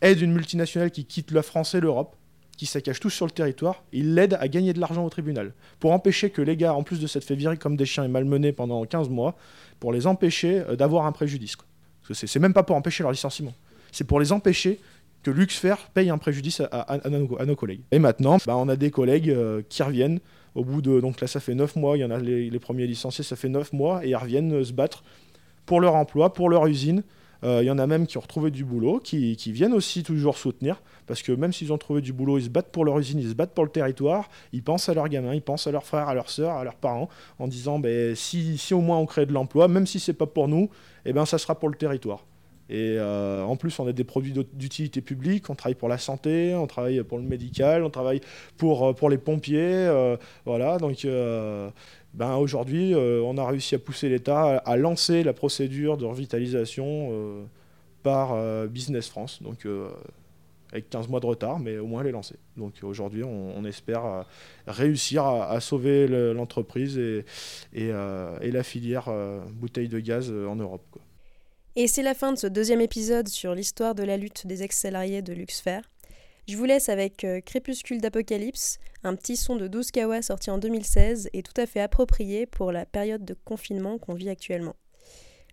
aide 0.00 0.20
une 0.20 0.32
multinationale 0.32 0.92
qui 0.92 1.04
quitte 1.04 1.32
la 1.32 1.42
France 1.42 1.74
et 1.74 1.80
l'Europe, 1.80 2.14
qui 2.56 2.66
saccage 2.66 3.00
tout 3.00 3.10
sur 3.10 3.26
le 3.26 3.32
territoire, 3.32 3.82
il 3.92 4.14
l'aide 4.14 4.38
à 4.40 4.46
gagner 4.46 4.72
de 4.72 4.78
l'argent 4.78 5.04
au 5.04 5.10
tribunal. 5.10 5.52
Pour 5.80 5.90
empêcher 5.90 6.30
que 6.30 6.40
les 6.40 6.56
gars, 6.56 6.72
en 6.72 6.84
plus 6.84 7.00
de 7.00 7.08
s'être 7.08 7.24
fait 7.24 7.34
virer 7.34 7.56
comme 7.56 7.76
des 7.76 7.84
chiens 7.84 8.04
et 8.04 8.08
malmenés 8.08 8.52
pendant 8.52 8.84
15 8.84 9.08
mois, 9.08 9.36
pour 9.80 9.92
les 9.92 10.06
empêcher 10.06 10.60
euh, 10.60 10.76
d'avoir 10.76 11.04
un 11.04 11.12
préjudice. 11.12 11.56
C'est 12.12 12.38
même 12.38 12.54
pas 12.54 12.62
pour 12.62 12.76
empêcher 12.76 13.02
leur 13.02 13.10
licenciement. 13.10 13.52
C'est 13.90 14.04
pour 14.04 14.20
les 14.20 14.30
empêcher 14.30 14.78
que 15.24 15.32
Luxfer 15.32 15.74
paye 15.92 16.10
un 16.10 16.18
préjudice 16.18 16.62
à, 16.70 17.00
nos, 17.10 17.56
collègues. 17.56 17.80
Et 17.90 17.98
maintenant, 17.98 18.38
bah, 18.46 18.56
on 18.56 18.68
a 18.68 18.76
des 18.76 18.92
collègues 18.92 19.36
qui 19.68 19.82
reviennent 19.82 20.20
au 20.56 20.64
bout 20.64 20.82
de. 20.82 21.00
Donc 21.00 21.20
là, 21.20 21.28
ça 21.28 21.38
fait 21.38 21.54
9 21.54 21.76
mois, 21.76 21.96
il 21.96 22.00
y 22.00 22.04
en 22.04 22.10
a 22.10 22.18
les, 22.18 22.58
premiers 22.58 22.86
licenciés, 22.86 23.22
ça 23.22 23.36
fait 23.36 23.48
9 23.48 23.72
mois, 23.72 24.04
et 24.04 24.08
ils 24.08 24.16
reviennent 24.16 24.54
euh, 24.54 24.64
se 24.64 24.72
battre 24.72 25.04
pour 25.66 25.80
leur 25.80 25.94
emploi, 25.94 26.32
pour 26.32 26.48
leur 26.48 26.66
usine. 26.66 27.02
Euh, 27.44 27.62
il 27.62 27.66
y 27.66 27.70
en 27.70 27.78
a 27.78 27.86
même 27.86 28.06
qui 28.06 28.16
ont 28.16 28.22
retrouvé 28.22 28.50
du 28.50 28.64
boulot, 28.64 28.98
qui, 28.98 29.36
viennent 29.52 29.74
aussi 29.74 30.02
toujours 30.02 30.38
soutenir, 30.38 30.80
parce 31.06 31.22
que 31.22 31.32
même 31.32 31.52
s'ils 31.52 31.72
ont 31.72 31.78
trouvé 31.78 32.00
du 32.00 32.12
boulot, 32.12 32.38
ils 32.38 32.44
se 32.44 32.48
battent 32.48 32.72
pour 32.72 32.84
leur 32.84 32.98
usine, 32.98 33.18
ils 33.18 33.28
se 33.28 33.34
battent 33.34 33.54
pour 33.54 33.64
le 33.64 33.70
territoire, 33.70 34.28
ils 34.52 34.62
pensent 34.62 34.88
à 34.88 34.94
leurs 34.94 35.08
gamins, 35.08 35.34
ils 35.34 35.42
pensent 35.42 35.66
à 35.66 35.70
leurs 35.70 35.84
frères, 35.84 36.08
à 36.08 36.14
leurs 36.14 36.30
sœurs, 36.30 36.56
à 36.56 36.64
leurs 36.64 36.76
parents, 36.76 37.08
en 37.38 37.46
disant 37.46 37.78
ben, 37.78 38.14
si, 38.16 38.58
au 38.72 38.80
moins 38.80 38.98
on 38.98 39.06
crée 39.06 39.26
de 39.26 39.32
l'emploi, 39.32 39.68
même 39.68 39.86
si 39.86 40.00
c'est 40.00 40.14
pas 40.14 40.26
pour 40.26 40.48
nous, 40.48 40.70
eh 41.04 41.12
ben, 41.12 41.26
ça 41.26 41.36
sera 41.38 41.58
pour 41.58 41.68
le 41.68 41.76
territoire. 41.76 42.24
Et 42.68 42.96
euh, 42.98 43.44
en 43.44 43.56
plus, 43.56 43.78
on 43.78 43.86
a 43.86 43.92
des 43.92 44.02
produits 44.02 44.34
d'utilité 44.52 45.00
publique, 45.00 45.48
on 45.50 45.54
travaille 45.54 45.76
pour 45.76 45.88
la 45.88 45.98
santé, 45.98 46.54
on 46.54 46.66
travaille 46.66 47.02
pour 47.04 47.18
le 47.18 47.24
médical, 47.24 47.84
on 47.84 47.90
travaille 47.90 48.20
pour, 48.56 48.88
euh, 48.88 49.08
les 49.08 49.18
pompiers. 49.18 49.60
Euh, 49.60 50.16
voilà, 50.44 50.78
donc 50.78 51.06
ben 52.16 52.36
aujourd'hui, 52.36 52.94
on 52.94 53.36
a 53.36 53.46
réussi 53.46 53.74
à 53.74 53.78
pousser 53.78 54.08
l'État 54.08 54.56
à, 54.58 54.76
lancer 54.76 55.22
la 55.22 55.32
procédure 55.32 55.96
de 55.96 56.04
revitalisation 56.04 57.46
par 58.02 58.36
Business 58.68 59.08
France. 59.08 59.42
Donc 59.42 59.66
avec 60.72 60.88
15 60.90 61.08
mois 61.08 61.20
de 61.20 61.26
retard, 61.26 61.58
mais 61.58 61.78
au 61.78 61.86
moins 61.86 62.00
elle 62.00 62.08
est 62.08 62.12
lancée. 62.12 62.36
Donc 62.56 62.74
aujourd'hui, 62.82 63.22
on, 63.22 63.64
espère 63.66 64.24
réussir 64.66 65.26
à, 65.26 65.60
sauver 65.60 66.08
l'entreprise 66.32 66.98
et, 66.98 67.24
et, 67.74 67.90
la 67.92 68.62
filière 68.62 69.10
bouteille 69.52 69.88
de 69.88 70.00
gaz 70.00 70.30
en 70.30 70.56
Europe. 70.56 70.98
Et 71.78 71.88
c'est 71.88 72.02
la 72.02 72.14
fin 72.14 72.32
de 72.32 72.38
ce 72.38 72.46
deuxième 72.46 72.80
épisode 72.80 73.28
sur 73.28 73.54
l'histoire 73.54 73.94
de 73.94 74.02
la 74.02 74.16
lutte 74.16 74.46
des 74.46 74.62
ex-salariés 74.62 75.20
de 75.20 75.34
Luxfer. 75.34 75.80
Je 76.48 76.56
vous 76.56 76.64
laisse 76.64 76.88
avec 76.88 77.24
euh, 77.24 77.40
Crépuscule 77.40 78.00
d'Apocalypse, 78.00 78.78
un 79.02 79.16
petit 79.16 79.36
son 79.36 79.56
de 79.56 79.66
12 79.66 79.90
kawa 79.90 80.22
sorti 80.22 80.48
en 80.48 80.58
2016 80.58 81.28
et 81.32 81.42
tout 81.42 81.60
à 81.60 81.66
fait 81.66 81.80
approprié 81.80 82.46
pour 82.46 82.70
la 82.70 82.86
période 82.86 83.24
de 83.24 83.34
confinement 83.44 83.98
qu'on 83.98 84.14
vit 84.14 84.28
actuellement. 84.28 84.76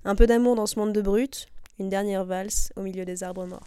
Un 0.05 0.13
peu 0.13 0.27
d'amour 0.27 0.55
dans 0.55 0.67
ce 0.67 0.77
monde 0.77 0.93
de 0.93 1.01
brutes, 1.01 1.47
une 1.79 1.89
dernière 1.89 2.25
valse 2.25 2.71
au 2.75 2.81
milieu 2.81 3.05
des 3.05 3.23
arbres 3.23 3.47
morts. 3.47 3.65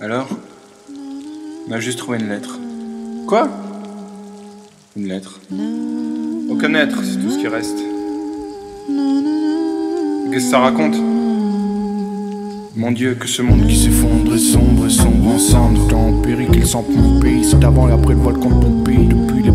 Alors 0.00 0.30
m'a 1.68 1.78
juste 1.78 2.00
trouvé 2.00 2.18
une 2.18 2.28
lettre. 2.28 2.58
Quoi? 3.28 3.48
Une 4.96 5.06
lettre. 5.06 5.40
Aucun 6.50 6.74
être, 6.74 7.04
c'est 7.04 7.20
tout 7.20 7.30
ce 7.30 7.38
qui 7.38 7.46
reste. 7.46 7.78
Qu'est-ce 10.32 10.44
que 10.44 10.50
ça 10.50 10.58
raconte? 10.58 10.96
Mon 12.74 12.90
Dieu, 12.90 13.14
que 13.14 13.28
ce 13.28 13.42
monde 13.42 13.66
qui 13.66 13.76
s'effondre 13.76 14.34
est 14.34 14.38
sombre 14.38 14.86
et 14.86 14.90
sombre 14.90 15.34
ensemble. 15.34 15.78
Tant 15.90 16.22
péril 16.22 16.48
qu'il 16.50 16.66
sent 16.66 16.78
mon 16.88 17.20
pays, 17.20 17.44
c'est 17.44 17.62
avant 17.62 17.86
et 17.86 17.92
après 17.92 18.14
le 18.14 18.20
volcan 18.20 18.48
de 18.48 18.82
pays. 18.82 19.08
Depuis 19.08 19.42
les 19.42 19.52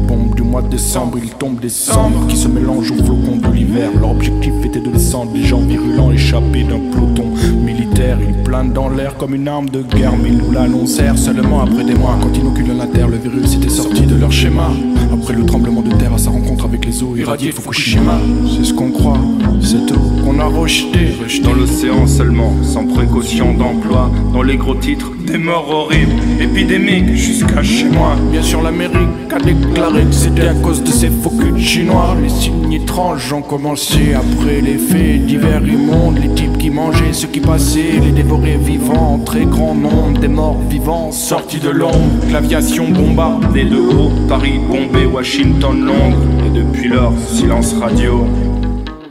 mois 0.58 0.67
de 0.67 0.76
décembre, 0.76 1.20
il 1.24 1.30
tombe 1.30 1.60
des 1.60 1.70
cendres 1.70 2.26
qui 2.28 2.36
se 2.36 2.48
mélangent 2.48 2.89
aux 2.89 3.04
flocons 3.04 3.38
de 3.38 3.54
l'hiver. 3.54 3.91
Leur 4.00 4.10
objectif 4.10 4.54
était 4.65 4.80
de 4.80 4.89
descendre 4.89 5.32
des 5.32 5.43
gens 5.43 5.60
virulents 5.60 6.12
échappés 6.12 6.63
d'un 6.63 6.80
peloton 6.91 7.26
militaire. 7.63 8.17
Ils 8.28 8.41
planent 8.43 8.74
dans 8.74 8.89
l'air 8.89 9.17
comme 9.17 9.36
une 9.36 9.48
arme 9.48 9.70
de 9.70 9.84
guerre, 9.84 10.13
mais 10.17 10.30
ils 10.30 10.38
nous 10.38 10.52
l'annoncèrent 10.52 11.17
seulement 11.17 11.62
après 11.62 11.84
des 11.84 11.93
mois. 11.93 12.17
Quand 12.20 12.36
inoculent 12.36 12.76
la 12.76 12.88
terre, 12.88 13.08
le 13.08 13.17
virus 13.17 13.54
était 13.54 13.70
sorti 13.70 14.08
de 14.08 14.15
leur 14.15 14.32
schéma. 14.32 14.72
Après 15.13 15.34
le 15.34 15.46
tremblement 15.46 15.82
de 15.82 15.91
terre 15.96 16.13
à 16.13 16.17
sa 16.17 16.32
rencontre 16.32 16.65
avec 16.65 16.86
les 16.86 17.04
eaux 17.04 17.15
irradiées 17.15 17.52
Fukushima, 17.52 18.20
c'est 18.56 18.65
ce 18.65 18.74
qu'on 18.74 18.89
croit, 18.89 19.20
cette 19.62 19.91
eau 19.91 20.24
qu'on 20.24 20.39
a 20.39 20.46
rejetée. 20.46 21.17
Dans 21.43 21.54
l'océan 21.54 22.08
seulement, 22.08 22.52
sans 22.63 22.86
précaution 22.86 23.54
d'emploi, 23.54 24.10
dans 24.34 24.41
les 24.41 24.58
gros 24.58 24.76
titres, 24.76 25.12
des 25.26 25.38
morts 25.38 25.70
horribles, 25.70 26.15
épidémiques 26.39 27.13
jusqu'à 27.15 27.62
chez 27.62 27.86
moi. 27.86 28.15
Bien 28.32 28.41
sûr, 28.41 28.62
l'Amérique 28.62 29.32
a 29.32 29.39
déclaré 29.39 30.04
que 30.06 30.13
c'était 30.13 30.46
à 30.47 30.53
cause 30.53 30.81
de 30.81 30.91
ces 30.91 31.10
faux 31.10 31.33
chinois. 31.57 32.15
Les 32.21 32.29
signes 32.29 32.71
étranges 32.71 33.33
ont 33.33 33.41
commencé 33.41 34.13
après 34.13 34.62
les 34.62 34.77
faits 34.77 35.25
divers 35.25 35.65
immondes. 35.65 36.19
Les 36.19 36.33
types 36.33 36.57
qui 36.57 36.69
mangeaient, 36.69 37.13
ceux 37.13 37.27
qui 37.27 37.39
passaient, 37.39 37.99
les 38.01 38.12
dévorés 38.12 38.57
vivants. 38.57 39.19
Très 39.25 39.45
grand 39.45 39.75
nombre 39.75 40.19
des 40.19 40.27
morts 40.27 40.60
vivants 40.69 41.12
sortis 41.12 41.60
de 41.60 41.69
l'ombre. 41.69 41.97
L'aviation 42.31 42.89
bombardée 42.89 43.65
de 43.65 43.77
haut, 43.77 44.12
Paris 44.29 44.60
bombé, 44.60 45.05
Washington, 45.05 45.86
Londres. 45.86 46.17
Et 46.45 46.49
depuis 46.49 46.88
lors, 46.88 47.13
silence 47.33 47.73
radio. 47.73 48.25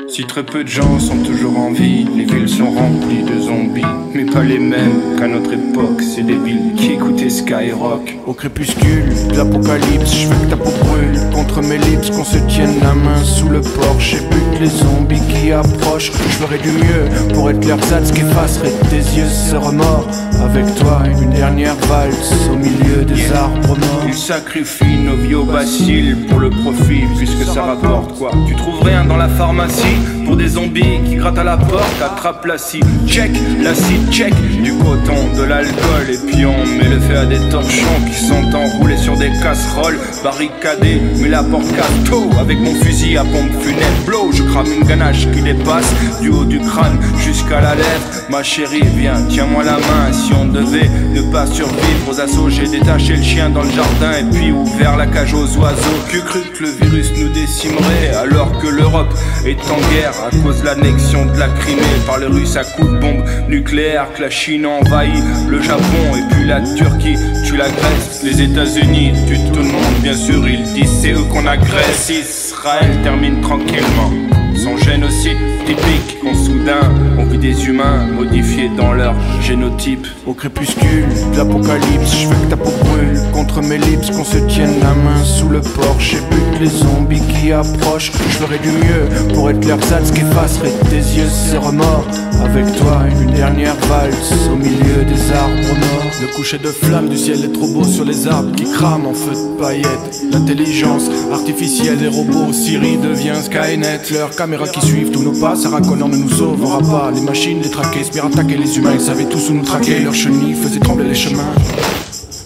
Si 0.08 0.24
très 0.24 0.44
peu 0.44 0.62
de 0.62 0.68
gens 0.68 1.00
sont 1.00 1.18
toujours 1.18 1.58
en 1.58 1.72
vie, 1.72 2.06
les 2.16 2.24
villes 2.24 2.48
sont 2.48 2.70
remplies 2.70 3.24
de 3.24 3.40
zombies, 3.40 3.82
mais 4.14 4.24
pas 4.24 4.44
les 4.44 4.58
mêmes 4.58 5.16
qu'à 5.18 5.26
notre 5.26 5.52
époque. 5.52 6.00
C'est 6.00 6.22
des 6.22 6.38
villes 6.38 6.74
qui 6.76 6.92
écoutaient 6.92 7.28
Skyrock. 7.28 8.16
Au 8.24 8.32
crépuscule 8.32 9.08
de 9.30 9.36
l'apocalypse, 9.36 10.14
je 10.14 10.28
veux 10.28 10.46
que 10.46 10.50
ta 10.50 10.56
peau 10.56 10.70
brûle 10.84 11.18
contre 11.34 11.60
mes 11.60 11.78
lips, 11.78 12.10
qu'on 12.10 12.24
se 12.24 12.38
tienne 12.46 12.78
la 12.80 12.94
main 12.94 13.22
sous 13.24 13.48
le 13.48 13.60
porche 13.60 14.14
et 14.14 14.22
les 14.60 14.68
zombies 14.68 15.20
qui 15.28 15.52
approchent. 15.52 16.12
Je 16.12 16.44
ferai 16.44 16.58
du 16.58 16.70
mieux 16.70 17.34
pour 17.34 17.50
être 17.50 17.64
l'ersatz 17.64 18.10
qui 18.12 18.20
effacerait 18.20 18.72
tes 18.90 18.96
yeux 18.96 19.28
ce 19.28 19.56
remords. 19.56 20.06
Avec 20.44 20.74
toi, 20.76 21.02
une 21.20 21.30
dernière 21.30 21.74
valse 21.88 22.48
au 22.50 22.56
milieu 22.56 23.04
des 23.04 23.32
arbres 23.32 23.76
morts. 23.78 24.04
Ils 24.06 24.14
sacrifient 24.14 24.98
nos 24.98 25.16
vieux 25.16 25.42
bacilles 25.42 26.16
pour 26.28 26.38
le 26.38 26.50
profit, 26.50 27.04
puisque 27.16 27.44
ça 27.44 27.64
rapporte 27.64 28.18
quoi 28.18 28.30
Tu 28.46 28.54
trouves 28.54 28.82
rien 28.82 29.04
dans 29.04 29.16
la 29.16 29.28
pharmacie 29.28 29.96
pour 30.24 30.36
des 30.36 30.48
zombies 30.48 31.00
qui 31.06 31.16
grattent 31.16 31.38
à 31.38 31.44
la 31.44 31.56
porte, 31.56 32.02
attrape 32.02 32.44
l'acide, 32.44 32.84
check, 33.06 33.30
l'acide, 33.62 34.10
check, 34.10 34.34
du 34.62 34.72
coton, 34.74 35.36
de 35.36 35.44
l'alcool, 35.44 36.10
et 36.10 36.18
puis 36.26 36.44
on 36.44 36.66
met 36.66 36.88
le 36.88 37.00
feu 37.00 37.16
à 37.16 37.26
des 37.26 37.38
torchons 37.48 38.00
qui 38.08 38.14
sont 38.14 38.54
enroulés 38.54 38.96
sur 38.96 39.16
des 39.16 39.30
casseroles, 39.42 39.98
barricadés, 40.24 41.00
mais 41.20 41.28
la 41.28 41.42
porte 41.42 41.64
tôt 42.08 42.28
avec 42.40 42.58
mon 42.58 42.74
fusil 42.74 43.16
à 43.16 43.22
pompe 43.22 43.52
funèbre, 43.62 44.04
blow, 44.04 44.32
crame 44.46 44.72
une 44.72 44.84
ganache 44.84 45.30
qui 45.32 45.42
dépasse 45.42 45.92
du 46.20 46.30
haut 46.30 46.44
du 46.44 46.60
crâne 46.60 46.98
jusqu'à 47.18 47.60
la 47.60 47.74
lèvre, 47.74 48.06
ma 48.30 48.42
chérie, 48.42 48.82
viens, 48.96 49.22
tiens-moi 49.28 49.64
la 49.64 49.78
main, 49.78 50.12
si 50.12 50.32
on 50.32 50.46
devait 50.46 50.90
ne 51.14 51.22
pas 51.32 51.46
survivre 51.46 52.08
aux 52.10 52.20
assauts, 52.20 52.48
j'ai 52.48 52.66
détaché 52.66 53.16
le 53.16 53.22
chien 53.22 53.50
dans 53.50 53.62
le 53.62 53.70
jardin 53.70 54.12
et 54.20 54.24
puis 54.36 54.52
ouvert 54.52 54.96
la 54.96 55.06
cage 55.06 55.34
aux 55.34 55.56
oiseaux, 55.58 56.00
que 56.10 56.18
cru 56.18 56.40
que 56.56 56.62
le 56.62 56.70
virus 56.70 57.12
nous 57.18 57.28
décimerait 57.28 58.14
alors 58.16 58.58
que 58.58 58.68
l'Europe 58.68 59.12
est 59.44 59.60
en 59.70 59.80
guerre 59.92 60.14
à 60.26 60.30
cause 60.42 60.60
de 60.60 60.66
l'annexion 60.66 61.26
de 61.26 61.38
la 61.38 61.48
Crimée 61.48 61.82
par 62.06 62.18
les 62.18 62.26
Russes 62.26 62.56
à 62.56 62.64
coups 62.64 62.90
de 62.90 62.98
bombes 62.98 63.24
nucléaires, 63.48 64.06
que 64.14 64.22
la 64.22 64.30
Chine 64.30 64.66
envahit 64.66 65.24
le 65.48 65.60
Japon 65.62 66.16
et 66.16 66.34
puis 66.34 66.46
la 66.46 66.60
Turquie 66.60 67.16
tue 67.44 67.56
la 67.56 67.68
Grèce, 67.68 68.22
les 68.22 68.42
États-Unis 68.42 69.12
tuent 69.26 69.52
tout 69.52 69.60
le 69.60 69.66
monde, 69.66 69.94
bien 70.02 70.16
sûr, 70.16 70.46
ils 70.48 70.62
disent 70.74 71.00
c'est 71.00 71.12
eux 71.12 71.24
qu'on 71.32 71.46
agresse. 71.46 72.10
Israël 72.10 72.90
termine 73.02 73.40
tranquillement 73.40 74.35
son 74.56 74.76
génocide 74.76 75.36
typique, 75.66 76.18
quand 76.22 76.34
soudain 76.34 76.92
on 77.18 77.24
vit 77.24 77.38
des 77.38 77.66
humains 77.66 78.06
modifiés 78.06 78.70
dans 78.76 78.92
leur 78.92 79.14
génotype. 79.42 80.06
Au 80.26 80.34
crépuscule 80.34 81.06
de 81.32 81.36
l'apocalypse, 81.36 82.16
je 82.16 82.28
veux 82.28 82.34
que 82.34 82.50
ta 82.50 82.56
peau 82.56 82.72
brûle 82.84 83.20
contre 83.32 83.62
mes 83.62 83.78
lips, 83.78 84.10
qu'on 84.10 84.24
se 84.24 84.38
tienne 84.48 84.80
la 84.80 84.94
main 84.94 85.22
sous 85.24 85.48
le 85.48 85.60
porche 85.60 86.14
et 86.14 86.34
bute 86.34 86.60
les 86.60 86.68
zombies 86.68 87.20
qui 87.20 87.52
approchent. 87.52 88.12
Je 88.12 88.36
ferai 88.36 88.58
du 88.58 88.70
mieux 88.70 89.34
pour 89.34 89.50
être 89.50 89.64
l'ersatz 89.64 90.10
qui 90.10 90.20
effacerait 90.20 90.72
tes 90.90 90.96
yeux 90.96 91.28
ces 91.28 91.58
remords. 91.58 92.06
Avec 92.44 92.66
toi, 92.76 93.02
une 93.22 93.32
dernière 93.32 93.76
valse 93.88 94.48
au 94.52 94.56
milieu 94.56 95.04
des 95.04 95.32
arbres 95.32 95.78
morts. 95.78 96.12
Le 96.20 96.34
coucher 96.34 96.58
de 96.58 96.68
flammes 96.68 97.08
du 97.08 97.16
ciel 97.16 97.44
est 97.44 97.52
trop 97.52 97.66
beau 97.66 97.84
sur 97.84 98.04
les 98.04 98.26
arbres 98.26 98.54
qui 98.54 98.64
crament 98.64 99.06
en 99.06 99.14
feu 99.14 99.32
de 99.32 99.60
paillettes. 99.60 100.22
L'intelligence 100.30 101.10
artificielle 101.32 101.98
des 101.98 102.08
robots, 102.08 102.52
Siri 102.52 102.96
devient 102.96 103.34
Skynet. 103.42 104.00
Leurs 104.12 104.34
caméras 104.46 104.68
qui 104.68 104.80
suivent 104.86 105.10
tous 105.10 105.24
nos 105.24 105.32
pas, 105.32 105.56
Sarah 105.56 105.80
Connor 105.80 106.08
ne 106.08 106.18
nous 106.18 106.30
sauvera 106.30 106.78
pas. 106.78 107.10
Les 107.10 107.20
machines, 107.20 107.60
les 107.60 107.68
traquer, 107.68 108.00
espèrent 108.02 108.26
attaquer 108.26 108.56
les 108.56 108.78
humains, 108.78 108.92
ils 108.94 109.00
savaient 109.00 109.24
tous 109.24 109.50
où 109.50 109.54
nous 109.54 109.64
traquer. 109.64 109.98
Leurs 109.98 110.14
chenilles 110.14 110.54
faisaient 110.54 110.78
trembler 110.78 111.08
les 111.08 111.16
chemins. 111.16 111.52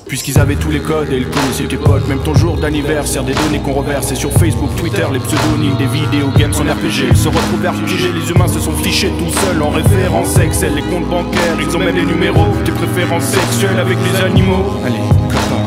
Puisqu'ils 0.08 0.38
avaient 0.38 0.56
tous 0.56 0.70
les 0.70 0.80
codes 0.80 1.12
et 1.12 1.20
le 1.20 1.26
connaissaient 1.26 1.68
tes 1.68 1.76
potes 1.76 2.08
Même 2.08 2.18
ton 2.24 2.34
jour 2.34 2.56
d'anniversaire, 2.56 3.22
des 3.22 3.34
données 3.34 3.60
qu'on 3.60 3.74
reverse 3.74 4.10
Et 4.10 4.16
sur 4.16 4.32
Facebook, 4.32 4.74
Twitter, 4.74 5.06
les 5.12 5.20
pseudonymes 5.20 5.76
des 5.76 5.86
vidéos 5.86 6.30
games 6.36 6.52
en 6.54 6.64
RPG 6.64 7.06
Ils 7.10 7.16
se 7.16 7.28
retrouvent 7.28 7.62
vertigés, 7.62 8.10
les 8.12 8.28
humains 8.28 8.48
se 8.48 8.58
sont 8.58 8.72
fichés 8.72 9.12
tout 9.20 9.30
seuls 9.30 9.62
En 9.62 9.70
référence 9.70 10.36
Excel, 10.38 10.74
les 10.74 10.82
comptes 10.82 11.08
bancaires 11.08 11.56
Ils 11.60 11.76
ont 11.76 11.78
même 11.78 11.94
les 11.94 12.06
numéros 12.06 12.48
des 12.64 12.72
préférences 12.72 13.26
sexuelles 13.26 13.78
avec 13.78 13.98
les 13.98 14.24
animaux. 14.24 14.64
Allez, 14.84 14.98
copain 15.28 15.59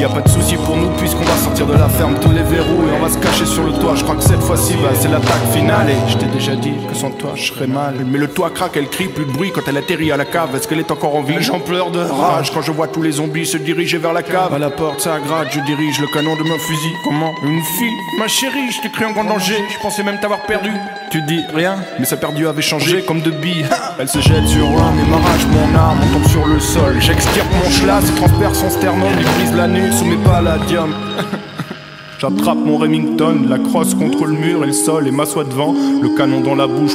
y 0.00 0.04
a 0.04 0.08
pas 0.08 0.22
de 0.22 0.28
souci 0.28 0.56
pour 0.56 0.76
nous 0.76 0.88
puisqu'on 0.96 1.24
va 1.24 1.36
sortir 1.36 1.66
de 1.66 1.74
la 1.74 1.88
ferme 1.88 2.14
tous 2.20 2.30
les 2.30 2.42
verrous 2.42 2.88
et 2.88 2.96
on 2.98 3.04
va 3.04 3.12
se 3.12 3.18
cacher 3.18 3.44
sur 3.44 3.64
le 3.64 3.72
toit. 3.72 3.94
Je 3.94 4.02
crois 4.02 4.16
que 4.16 4.22
cette 4.22 4.40
fois-ci, 4.40 4.74
bah, 4.82 4.90
c'est 4.94 5.08
l'attaque 5.08 5.52
finale. 5.52 5.90
Et 5.90 6.10
je 6.10 6.16
t'ai 6.16 6.26
déjà 6.26 6.56
dit 6.56 6.72
que 6.88 6.96
sans 6.96 7.10
toi, 7.10 7.32
je 7.34 7.52
serais 7.52 7.66
mal. 7.66 7.94
Mais 8.06 8.18
le 8.18 8.28
toit 8.28 8.50
craque, 8.50 8.76
elle 8.76 8.88
crie, 8.88 9.08
plus 9.08 9.26
de 9.26 9.32
bruit 9.32 9.52
quand 9.54 9.60
elle 9.68 9.76
atterrit 9.76 10.10
à 10.10 10.16
la 10.16 10.24
cave. 10.24 10.56
Est-ce 10.56 10.66
qu'elle 10.66 10.78
est 10.78 10.90
encore 10.90 11.16
en 11.16 11.22
vie? 11.22 11.36
J'en 11.40 11.60
pleure 11.60 11.90
de 11.90 12.00
rage 12.00 12.50
quand 12.52 12.62
je 12.62 12.72
vois 12.72 12.88
tous 12.88 13.02
les 13.02 13.12
zombies 13.12 13.44
se 13.44 13.58
diriger 13.58 13.98
vers 13.98 14.14
la 14.14 14.22
cave. 14.22 14.54
À 14.54 14.58
la 14.58 14.70
porte, 14.70 15.00
ça 15.00 15.18
gratte, 15.20 15.48
je 15.50 15.60
dirige 15.60 16.00
le 16.00 16.06
canon 16.14 16.34
de 16.34 16.42
mon 16.44 16.58
fusil. 16.58 16.94
Comment? 17.04 17.32
Une 17.44 17.62
fille? 17.78 17.92
Ma 18.18 18.26
chérie, 18.26 18.70
je 18.70 18.80
t'ai 18.80 18.90
cru 18.90 19.04
en 19.04 19.12
grand 19.12 19.24
danger. 19.24 19.62
Je 19.68 19.78
pensais 19.82 20.02
même 20.02 20.18
t'avoir 20.18 20.40
perdu. 20.46 20.70
Tu 21.10 21.20
dis 21.22 21.42
rien, 21.54 21.76
mais 21.98 22.06
sa 22.06 22.16
perdu 22.16 22.46
avait 22.46 22.62
changé 22.62 23.02
comme 23.02 23.20
de 23.20 23.32
billes. 23.32 23.66
Elle 23.98 24.08
se 24.08 24.20
jette 24.20 24.46
sur 24.46 24.64
l'un 24.64 24.94
et 24.96 25.10
m'arrache 25.10 25.44
mon 25.50 25.76
arme, 25.76 25.98
on 26.04 26.14
tombe 26.14 26.28
sur 26.28 26.46
le 26.46 26.60
sol. 26.60 26.96
J'extirpe 27.00 27.48
mon 27.64 27.68
schlass, 27.68 28.04
transperce 28.14 28.60
son 28.60 28.70
sternum, 28.70 29.08
il 29.18 29.24
brise 29.24 29.54
la 29.56 29.66
nuque 29.66 29.89
sous 29.92 30.04
mes 30.04 30.16
palladiums. 30.16 30.94
J'attrape 32.20 32.58
mon 32.58 32.76
Remington, 32.76 33.46
la 33.48 33.58
crosse 33.58 33.94
contre 33.94 34.26
le 34.26 34.34
mur 34.34 34.62
et 34.62 34.66
le 34.66 34.72
sol 34.74 35.08
et 35.08 35.10
m'assois 35.10 35.44
devant, 35.44 35.74
le 36.02 36.08
canon 36.16 36.40
dans 36.40 36.54
la 36.54 36.66
bouche. 36.66 36.92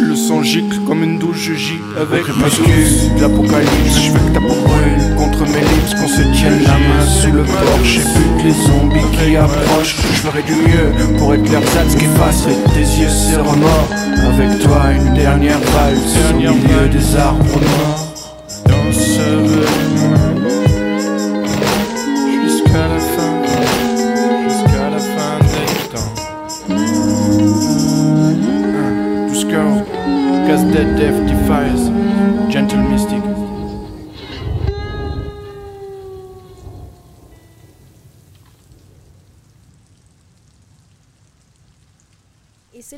Le 0.00 0.14
sang 0.14 0.42
gicle 0.42 0.80
comme 0.86 1.02
une 1.02 1.18
douche, 1.18 1.48
je 1.48 1.54
gis 1.54 1.80
avec 1.98 2.26
ma 2.28 2.48
de 2.48 3.20
l'apocalypse, 3.20 4.00
je 4.02 4.12
veux 4.12 4.18
que 4.18 4.34
ta 4.34 4.40
peau 4.40 4.48
brûle 4.48 5.16
contre 5.16 5.44
mes 5.44 5.60
lips, 5.60 5.94
qu'on 5.94 6.08
se 6.08 6.22
tienne 6.36 6.62
la 6.62 6.72
main 6.72 7.06
sous 7.06 7.32
le 7.32 7.42
porche 7.42 7.96
et 7.96 8.18
bute 8.18 8.44
les 8.44 8.52
zombies 8.52 9.16
qui 9.16 9.36
approchent. 9.36 9.96
Je 9.96 10.20
ferai 10.28 10.42
du 10.42 10.54
mieux 10.54 11.16
pour 11.16 11.32
être 11.32 11.50
l'ersatz 11.50 11.94
qui 11.96 12.04
effacerait 12.04 12.56
tes 12.74 12.80
yeux, 12.80 13.08
ces 13.08 13.36
remords. 13.36 13.88
Avec 14.34 14.58
toi, 14.62 14.92
une 14.94 15.14
dernière 15.14 15.58
valse 15.58 16.16
au 16.30 16.36
milieu 16.36 16.88
des 16.90 17.16
arbres 17.16 17.44
morts. 17.44 17.99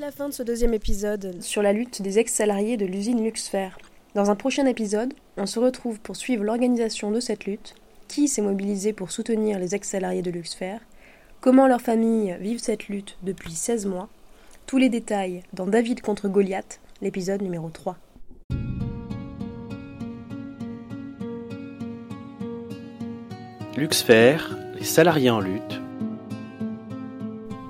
La 0.02 0.10
fin 0.10 0.28
de 0.28 0.34
ce 0.34 0.42
deuxième 0.42 0.74
épisode 0.74 1.40
sur 1.40 1.62
la 1.62 1.72
lutte 1.72 2.02
des 2.02 2.18
ex-salariés 2.18 2.76
de 2.76 2.84
l'usine 2.84 3.22
Luxfer. 3.22 3.68
Dans 4.16 4.32
un 4.32 4.34
prochain 4.34 4.66
épisode, 4.66 5.14
on 5.36 5.46
se 5.46 5.60
retrouve 5.60 6.00
pour 6.00 6.16
suivre 6.16 6.42
l'organisation 6.42 7.12
de 7.12 7.20
cette 7.20 7.44
lutte, 7.44 7.76
qui 8.08 8.26
s'est 8.26 8.42
mobilisé 8.42 8.92
pour 8.92 9.12
soutenir 9.12 9.60
les 9.60 9.76
ex-salariés 9.76 10.22
de 10.22 10.32
Luxfer, 10.32 10.78
comment 11.40 11.68
leurs 11.68 11.80
familles 11.80 12.36
vivent 12.40 12.58
cette 12.58 12.88
lutte 12.88 13.16
depuis 13.22 13.52
16 13.52 13.86
mois, 13.86 14.08
tous 14.66 14.76
les 14.76 14.88
détails 14.88 15.44
dans 15.52 15.68
David 15.68 16.00
contre 16.00 16.26
Goliath, 16.26 16.80
l'épisode 17.00 17.40
numéro 17.40 17.70
3. 17.70 17.96
Luxfer, 23.76 24.38
les 24.74 24.84
salariés 24.84 25.30
en 25.30 25.38
lutte. 25.38 25.80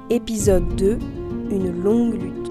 Épisode 0.09 0.77
2, 0.77 0.99
une 1.53 1.83
longue 1.83 2.15
lutte. 2.15 2.51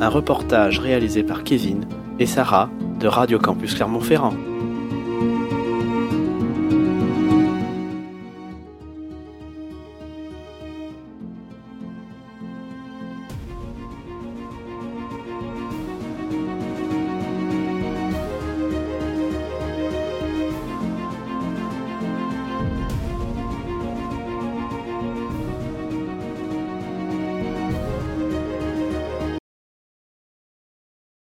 Un 0.00 0.08
reportage 0.08 0.80
réalisé 0.80 1.22
par 1.22 1.44
Kevin 1.44 1.86
et 2.18 2.26
Sarah 2.26 2.68
de 2.98 3.06
Radio 3.06 3.38
Campus 3.38 3.74
Clermont-Ferrand. 3.74 4.34